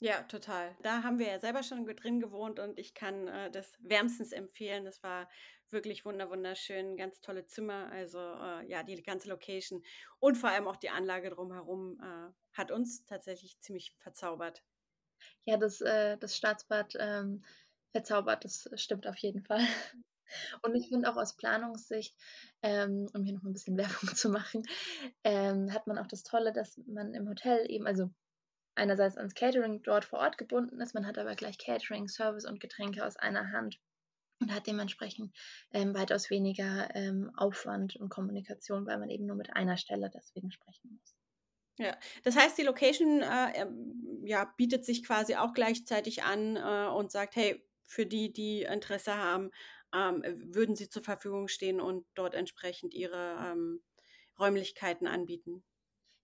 Ja, 0.00 0.22
total. 0.24 0.76
Da 0.82 1.02
haben 1.02 1.18
wir 1.18 1.28
ja 1.28 1.38
selber 1.38 1.62
schon 1.62 1.86
drin 1.86 2.20
gewohnt 2.20 2.58
und 2.58 2.78
ich 2.78 2.94
kann 2.94 3.26
äh, 3.28 3.50
das 3.50 3.72
wärmstens 3.80 4.32
empfehlen. 4.32 4.84
Das 4.84 5.02
war 5.02 5.28
wirklich 5.70 6.04
wunder 6.04 6.28
wunderschön, 6.30 6.96
ganz 6.96 7.20
tolle 7.20 7.46
Zimmer. 7.46 7.90
Also 7.90 8.18
äh, 8.18 8.68
ja, 8.68 8.82
die 8.82 9.02
ganze 9.02 9.28
Location 9.28 9.82
und 10.18 10.36
vor 10.36 10.50
allem 10.50 10.66
auch 10.68 10.76
die 10.76 10.90
Anlage 10.90 11.30
drumherum 11.30 11.98
äh, 12.02 12.32
hat 12.56 12.70
uns 12.70 13.06
tatsächlich 13.06 13.58
ziemlich 13.60 13.96
verzaubert. 13.98 14.62
Ja, 15.44 15.56
das, 15.56 15.80
äh, 15.80 16.18
das 16.18 16.36
Staatsbad 16.36 16.94
ähm, 16.98 17.44
verzaubert, 17.92 18.44
das 18.44 18.68
stimmt 18.76 19.06
auf 19.06 19.16
jeden 19.18 19.42
Fall. 19.42 19.60
Und 20.62 20.74
ich 20.74 20.88
finde 20.88 21.10
auch 21.10 21.16
aus 21.16 21.36
Planungssicht, 21.36 22.16
ähm, 22.62 23.08
um 23.14 23.22
hier 23.24 23.34
noch 23.34 23.44
ein 23.44 23.52
bisschen 23.52 23.76
Werbung 23.78 24.14
zu 24.16 24.28
machen, 24.30 24.64
ähm, 25.22 25.72
hat 25.72 25.86
man 25.86 25.98
auch 25.98 26.06
das 26.08 26.22
Tolle, 26.24 26.52
dass 26.52 26.78
man 26.86 27.14
im 27.14 27.28
Hotel 27.28 27.70
eben, 27.70 27.86
also 27.86 28.10
einerseits 28.74 29.16
ans 29.16 29.34
Catering 29.34 29.82
dort 29.82 30.04
vor 30.04 30.20
Ort 30.20 30.38
gebunden 30.38 30.80
ist, 30.80 30.94
man 30.94 31.06
hat 31.06 31.18
aber 31.18 31.34
gleich 31.34 31.58
Catering, 31.58 32.08
Service 32.08 32.44
und 32.44 32.60
Getränke 32.60 33.04
aus 33.04 33.16
einer 33.16 33.52
Hand 33.52 33.80
und 34.40 34.52
hat 34.52 34.66
dementsprechend 34.66 35.34
ähm, 35.72 35.94
weitaus 35.94 36.30
weniger 36.30 36.94
ähm, 36.94 37.30
Aufwand 37.36 37.96
und 37.96 38.08
Kommunikation, 38.08 38.86
weil 38.86 38.98
man 38.98 39.10
eben 39.10 39.26
nur 39.26 39.36
mit 39.36 39.54
einer 39.54 39.76
Stelle 39.76 40.10
deswegen 40.12 40.50
sprechen 40.50 40.90
muss. 40.92 41.14
Ja, 41.78 41.96
das 42.22 42.36
heißt, 42.36 42.56
die 42.56 42.62
Location 42.62 43.22
äh, 43.22 43.52
ähm, 43.54 44.22
ja, 44.24 44.52
bietet 44.56 44.84
sich 44.84 45.04
quasi 45.04 45.34
auch 45.34 45.54
gleichzeitig 45.54 46.22
an 46.22 46.56
äh, 46.56 46.88
und 46.88 47.10
sagt, 47.10 47.34
hey, 47.34 47.64
für 47.84 48.06
die, 48.06 48.32
die 48.32 48.62
Interesse 48.62 49.16
haben, 49.16 49.50
ähm, 49.92 50.22
würden 50.54 50.76
sie 50.76 50.88
zur 50.88 51.02
Verfügung 51.02 51.48
stehen 51.48 51.80
und 51.80 52.06
dort 52.14 52.34
entsprechend 52.34 52.94
ihre 52.94 53.36
ähm, 53.44 53.82
Räumlichkeiten 54.38 55.06
anbieten. 55.06 55.64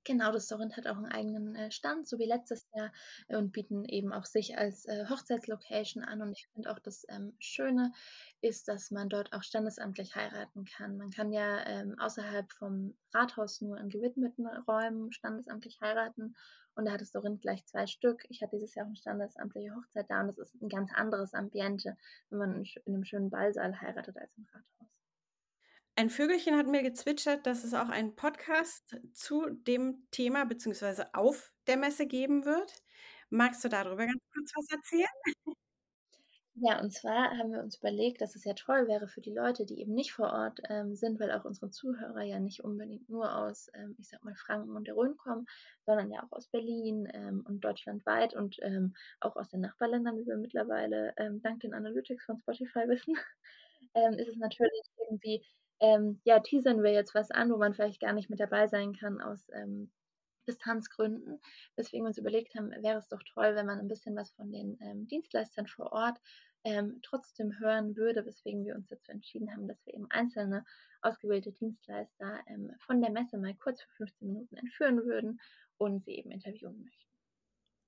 Genau, 0.04 0.32
das 0.32 0.48
Sorrent 0.48 0.78
hat 0.78 0.86
auch 0.86 0.96
einen 0.96 1.12
eigenen 1.12 1.54
äh, 1.54 1.70
Stand, 1.70 2.08
so 2.08 2.18
wie 2.18 2.24
letztes 2.24 2.66
Jahr, 2.74 2.90
äh, 3.28 3.36
und 3.36 3.52
bieten 3.52 3.84
eben 3.84 4.14
auch 4.14 4.24
sich 4.24 4.56
als 4.56 4.86
äh, 4.86 5.04
Hochzeitslocation 5.10 6.02
an. 6.02 6.22
Und 6.22 6.32
ich 6.32 6.48
finde 6.54 6.70
auch 6.72 6.78
das 6.78 7.04
ähm, 7.10 7.34
Schöne 7.38 7.92
ist, 8.40 8.68
dass 8.68 8.90
man 8.90 9.10
dort 9.10 9.34
auch 9.34 9.42
standesamtlich 9.42 10.16
heiraten 10.16 10.64
kann. 10.64 10.96
Man 10.96 11.10
kann 11.10 11.32
ja 11.32 11.66
ähm, 11.66 11.98
außerhalb 11.98 12.50
vom 12.52 12.96
Rathaus 13.12 13.60
nur 13.60 13.78
in 13.78 13.90
gewidmeten 13.90 14.46
Räumen 14.46 15.12
standesamtlich 15.12 15.78
heiraten. 15.82 16.34
Und 16.74 16.86
da 16.86 16.92
hat 16.92 17.02
das 17.02 17.12
Sorrent 17.12 17.42
gleich 17.42 17.66
zwei 17.66 17.86
Stück. 17.86 18.24
Ich 18.30 18.40
hatte 18.40 18.56
dieses 18.56 18.74
Jahr 18.74 18.86
auch 18.86 18.88
eine 18.88 18.96
standesamtliche 18.96 19.74
Hochzeit 19.76 20.06
da 20.08 20.22
und 20.22 20.28
das 20.28 20.38
ist 20.38 20.62
ein 20.62 20.70
ganz 20.70 20.90
anderes 20.94 21.34
Ambiente, 21.34 21.98
wenn 22.30 22.38
man 22.38 22.54
in, 22.54 22.64
in 22.86 22.94
einem 22.94 23.04
schönen 23.04 23.28
Ballsaal 23.28 23.78
heiratet 23.78 24.16
als 24.16 24.34
im 24.38 24.46
Rathaus. 24.50 24.99
Ein 26.00 26.08
Vögelchen 26.08 26.56
hat 26.56 26.66
mir 26.66 26.82
gezwitschert, 26.82 27.44
dass 27.46 27.62
es 27.62 27.74
auch 27.74 27.90
einen 27.90 28.16
Podcast 28.16 28.96
zu 29.12 29.50
dem 29.50 30.06
Thema 30.10 30.46
bzw. 30.46 31.04
auf 31.12 31.52
der 31.66 31.76
Messe 31.76 32.06
geben 32.06 32.46
wird. 32.46 32.72
Magst 33.28 33.62
du 33.62 33.68
darüber 33.68 34.06
ganz 34.06 34.22
kurz 34.32 34.50
was 34.56 34.70
erzählen? 34.70 35.56
Ja, 36.54 36.80
und 36.80 36.90
zwar 36.90 37.36
haben 37.36 37.52
wir 37.52 37.60
uns 37.60 37.76
überlegt, 37.76 38.22
dass 38.22 38.34
es 38.34 38.44
ja 38.44 38.54
toll 38.54 38.88
wäre 38.88 39.08
für 39.08 39.20
die 39.20 39.34
Leute, 39.34 39.66
die 39.66 39.78
eben 39.78 39.92
nicht 39.92 40.14
vor 40.14 40.32
Ort 40.32 40.60
ähm, 40.70 40.94
sind, 40.96 41.20
weil 41.20 41.32
auch 41.32 41.44
unsere 41.44 41.70
Zuhörer 41.70 42.22
ja 42.22 42.40
nicht 42.40 42.64
unbedingt 42.64 43.10
nur 43.10 43.36
aus, 43.36 43.68
ähm, 43.74 43.94
ich 43.98 44.08
sag 44.08 44.24
mal, 44.24 44.34
Franken 44.34 44.74
und 44.74 44.86
der 44.86 44.96
Rhön 44.96 45.18
kommen, 45.18 45.44
sondern 45.84 46.10
ja 46.10 46.22
auch 46.22 46.32
aus 46.32 46.48
Berlin 46.48 47.08
ähm, 47.12 47.44
und 47.46 47.60
deutschlandweit 47.62 48.34
und 48.34 48.56
ähm, 48.62 48.94
auch 49.20 49.36
aus 49.36 49.50
den 49.50 49.60
Nachbarländern, 49.60 50.16
wie 50.16 50.26
wir 50.26 50.38
mittlerweile 50.38 51.12
ähm, 51.18 51.42
dank 51.42 51.60
den 51.60 51.74
Analytics 51.74 52.24
von 52.24 52.38
Spotify 52.38 52.88
wissen, 52.88 53.14
ähm, 53.94 54.14
ist 54.14 54.28
es 54.28 54.36
natürlich 54.36 54.80
irgendwie 54.98 55.44
ähm, 55.80 56.20
ja, 56.24 56.40
teasern 56.40 56.82
wir 56.82 56.92
jetzt 56.92 57.14
was 57.14 57.30
an, 57.30 57.50
wo 57.50 57.56
man 57.56 57.74
vielleicht 57.74 58.00
gar 58.00 58.12
nicht 58.12 58.30
mit 58.30 58.40
dabei 58.40 58.66
sein 58.66 58.94
kann 58.94 59.20
aus 59.20 59.48
ähm, 59.52 59.90
Distanzgründen. 60.46 61.40
Weswegen 61.76 62.04
wir 62.04 62.08
uns 62.08 62.18
überlegt 62.18 62.54
haben, 62.54 62.70
wäre 62.82 62.98
es 62.98 63.08
doch 63.08 63.22
toll, 63.34 63.54
wenn 63.54 63.66
man 63.66 63.78
ein 63.78 63.88
bisschen 63.88 64.16
was 64.16 64.30
von 64.32 64.52
den 64.52 64.78
ähm, 64.82 65.06
Dienstleistern 65.08 65.66
vor 65.66 65.92
Ort 65.92 66.18
ähm, 66.64 67.00
trotzdem 67.02 67.58
hören 67.58 67.96
würde, 67.96 68.26
weswegen 68.26 68.64
wir 68.64 68.74
uns 68.74 68.88
dazu 68.88 69.10
entschieden 69.12 69.50
haben, 69.52 69.66
dass 69.66 69.84
wir 69.86 69.94
eben 69.94 70.10
einzelne 70.10 70.64
ausgewählte 71.02 71.52
Dienstleister 71.52 72.40
ähm, 72.46 72.72
von 72.80 73.00
der 73.00 73.10
Messe 73.10 73.38
mal 73.38 73.54
kurz 73.54 73.80
für 73.82 73.90
15 73.96 74.28
Minuten 74.28 74.56
entführen 74.56 75.04
würden 75.04 75.40
und 75.78 76.04
sie 76.04 76.12
eben 76.12 76.30
interviewen 76.30 76.82
möchten. 76.82 77.10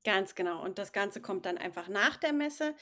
Ganz 0.05 0.35
genau. 0.35 0.65
Und 0.65 0.79
das 0.79 0.93
Ganze 0.93 1.21
kommt 1.21 1.47
dann 1.47 1.59
einfach 1.59 1.89
nach 1.89 2.17
der 2.17 2.33
Messe. 2.33 2.75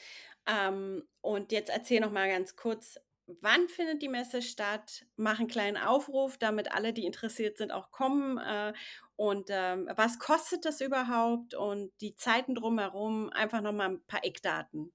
Ähm, 0.47 1.03
und 1.21 1.51
jetzt 1.51 1.69
erzähl 1.69 1.99
noch 1.99 2.11
mal 2.11 2.29
ganz 2.29 2.55
kurz, 2.55 2.99
wann 3.41 3.67
findet 3.69 4.01
die 4.01 4.09
Messe 4.09 4.41
statt? 4.41 5.05
Mach 5.15 5.39
einen 5.39 5.47
kleinen 5.47 5.77
Aufruf, 5.77 6.37
damit 6.37 6.71
alle, 6.73 6.93
die 6.93 7.05
interessiert 7.05 7.57
sind, 7.57 7.71
auch 7.71 7.91
kommen. 7.91 8.37
Äh, 8.37 8.73
und 9.15 9.49
ähm, 9.49 9.89
was 9.95 10.19
kostet 10.19 10.65
das 10.65 10.81
überhaupt? 10.81 11.53
Und 11.53 11.91
die 12.01 12.15
Zeiten 12.15 12.55
drumherum, 12.55 13.29
einfach 13.29 13.61
nochmal 13.61 13.89
ein 13.89 14.05
paar 14.07 14.25
Eckdaten. 14.25 14.91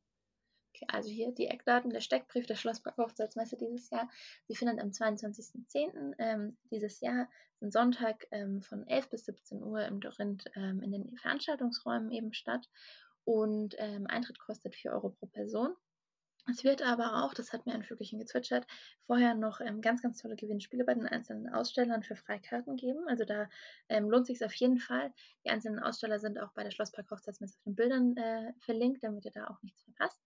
Okay, 0.74 0.86
also 0.88 1.08
hier 1.08 1.32
die 1.32 1.46
Eckdaten, 1.46 1.90
der 1.90 2.00
Steckbrief 2.00 2.46
der 2.46 2.56
Schlossberg 2.56 2.96
Hochzeitsmesse 2.96 3.56
dieses 3.56 3.88
Jahr. 3.90 4.08
Sie 4.46 4.56
findet 4.56 4.80
am 4.80 4.90
22.10. 4.90 6.14
Ähm, 6.18 6.56
dieses 6.70 7.00
Jahr, 7.00 7.28
den 7.60 7.70
Sonntag 7.70 8.26
ähm, 8.30 8.60
von 8.62 8.86
11 8.86 9.08
bis 9.08 9.24
17 9.24 9.62
Uhr 9.62 9.84
im 9.86 10.00
Dorinth 10.00 10.44
in 10.54 10.92
den 10.92 11.16
Veranstaltungsräumen 11.16 12.10
eben 12.10 12.34
statt. 12.34 12.68
Und 13.24 13.76
Eintritt 13.78 14.38
kostet 14.38 14.76
4 14.76 14.92
Euro 14.92 15.08
pro 15.08 15.26
Person. 15.26 15.74
Es 16.48 16.62
wird 16.62 16.80
aber 16.80 17.24
auch, 17.24 17.34
das 17.34 17.52
hat 17.52 17.66
mir 17.66 17.74
ein 17.74 17.82
Vögelchen 17.82 18.20
gezwitschert, 18.20 18.66
vorher 19.06 19.34
noch 19.34 19.60
ähm, 19.60 19.80
ganz, 19.80 20.00
ganz 20.00 20.22
tolle 20.22 20.36
Gewinnspiele 20.36 20.84
bei 20.84 20.94
den 20.94 21.06
einzelnen 21.06 21.52
Ausstellern 21.52 22.04
für 22.04 22.14
Freikarten 22.14 22.76
geben. 22.76 23.08
Also 23.08 23.24
da 23.24 23.48
ähm, 23.88 24.08
lohnt 24.08 24.26
sich 24.26 24.44
auf 24.44 24.54
jeden 24.54 24.78
Fall. 24.78 25.12
Die 25.44 25.50
einzelnen 25.50 25.80
Aussteller 25.80 26.20
sind 26.20 26.38
auch 26.38 26.52
bei 26.52 26.62
der 26.62 26.70
Schlosspark 26.70 27.10
Hochzeitsmesse 27.10 27.56
auf 27.58 27.64
den 27.64 27.74
Bildern 27.74 28.16
äh, 28.16 28.52
verlinkt, 28.60 29.02
damit 29.02 29.24
ihr 29.24 29.32
da 29.32 29.48
auch 29.48 29.60
nichts 29.62 29.82
verpasst. 29.82 30.22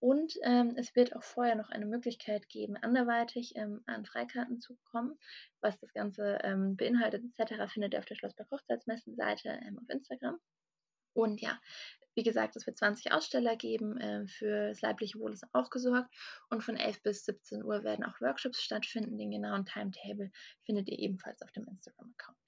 Und 0.00 0.38
ähm, 0.42 0.74
es 0.76 0.94
wird 0.96 1.14
auch 1.14 1.24
vorher 1.24 1.56
noch 1.56 1.70
eine 1.70 1.84
Möglichkeit 1.84 2.48
geben, 2.48 2.76
anderweitig 2.76 3.54
ähm, 3.56 3.82
an 3.86 4.06
Freikarten 4.06 4.60
zu 4.60 4.76
kommen. 4.90 5.18
Was 5.60 5.78
das 5.80 5.92
Ganze 5.92 6.38
ähm, 6.44 6.76
beinhaltet 6.76 7.24
etc. 7.36 7.70
findet 7.70 7.92
ihr 7.92 7.98
auf 7.98 8.06
der 8.06 8.14
Schlosspark 8.14 8.50
Hochzeitsmessen-Seite 8.50 9.60
ähm, 9.66 9.78
auf 9.78 9.88
Instagram. 9.90 10.38
Und 11.18 11.40
ja, 11.40 11.58
wie 12.14 12.22
gesagt, 12.22 12.54
es 12.54 12.64
wird 12.64 12.78
20 12.78 13.10
Aussteller 13.10 13.56
geben. 13.56 13.98
Äh, 13.98 14.28
für 14.28 14.68
das 14.68 14.80
leibliche 14.82 15.18
Wohl 15.18 15.32
ist 15.32 15.44
auch 15.52 15.68
gesorgt. 15.68 16.14
Und 16.48 16.62
von 16.62 16.76
11 16.76 17.02
bis 17.02 17.24
17 17.24 17.64
Uhr 17.64 17.82
werden 17.82 18.04
auch 18.04 18.20
Workshops 18.20 18.62
stattfinden. 18.62 19.18
Den 19.18 19.32
genauen 19.32 19.66
Timetable 19.66 20.30
findet 20.62 20.88
ihr 20.88 20.98
ebenfalls 20.98 21.42
auf 21.42 21.50
dem 21.50 21.66
Instagram-Account. 21.66 22.38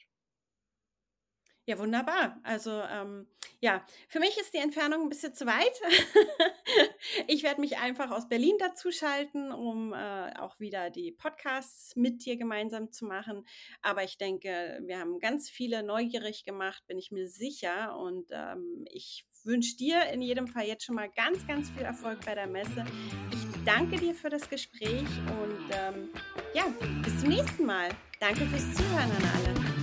Ja, 1.67 1.79
wunderbar. 1.79 2.39
Also 2.45 2.81
ähm, 2.83 3.27
ja, 3.61 3.85
für 4.09 4.21
mich 4.21 4.39
ist 4.39 4.55
die 4.55 4.59
Entfernung 4.59 5.03
ein 5.03 5.09
bisschen 5.11 5.35
zu 5.35 5.47
weit. 5.47 5.81
ich 7.29 7.43
werde 7.43 7.61
mich 7.61 7.79
einfach 7.79 8.11
aus 8.11 8.29
Berlin 8.29 8.57
dazuschalten, 8.59 9.53
um 9.53 9.93
äh, 9.93 10.33
auch 10.39 10.59
wieder 10.59 10.89
die 10.89 11.13
Podcasts 11.13 11.95
mit 11.95 12.25
dir 12.25 12.37
gemeinsam 12.39 12.91
zu 12.91 13.05
machen. 13.05 13.47
Aber 13.83 14.03
ich 14.03 14.17
denke, 14.17 14.81
wir 14.87 14.99
haben 14.99 15.19
ganz 15.19 15.51
viele 15.51 15.83
neugierig 15.83 16.45
gemacht, 16.45 16.87
bin 16.87 16.99
ich 16.99 17.11
mir 17.11 17.29
sicher. 17.29 17.99
Und 17.99 18.31
ähm, 18.33 18.87
ich 18.91 19.27
wünsche 19.45 19.77
dir 19.77 20.05
in 20.11 20.23
jedem 20.23 20.47
Fall 20.47 20.67
jetzt 20.67 20.85
schon 20.85 20.95
mal 20.95 21.11
ganz, 21.11 21.47
ganz 21.47 21.71
viel 21.71 21.83
Erfolg 21.83 22.25
bei 22.25 22.35
der 22.35 22.47
Messe. 22.47 22.87
Ich 23.31 23.65
danke 23.65 23.97
dir 23.97 24.15
für 24.15 24.31
das 24.31 24.49
Gespräch 24.49 25.09
und 25.43 25.71
ähm, 25.73 26.09
ja, 26.55 26.65
bis 27.03 27.21
zum 27.21 27.29
nächsten 27.29 27.67
Mal. 27.67 27.91
Danke 28.19 28.47
fürs 28.47 28.75
Zuhören 28.75 29.11
an 29.11 29.31
alle. 29.35 29.80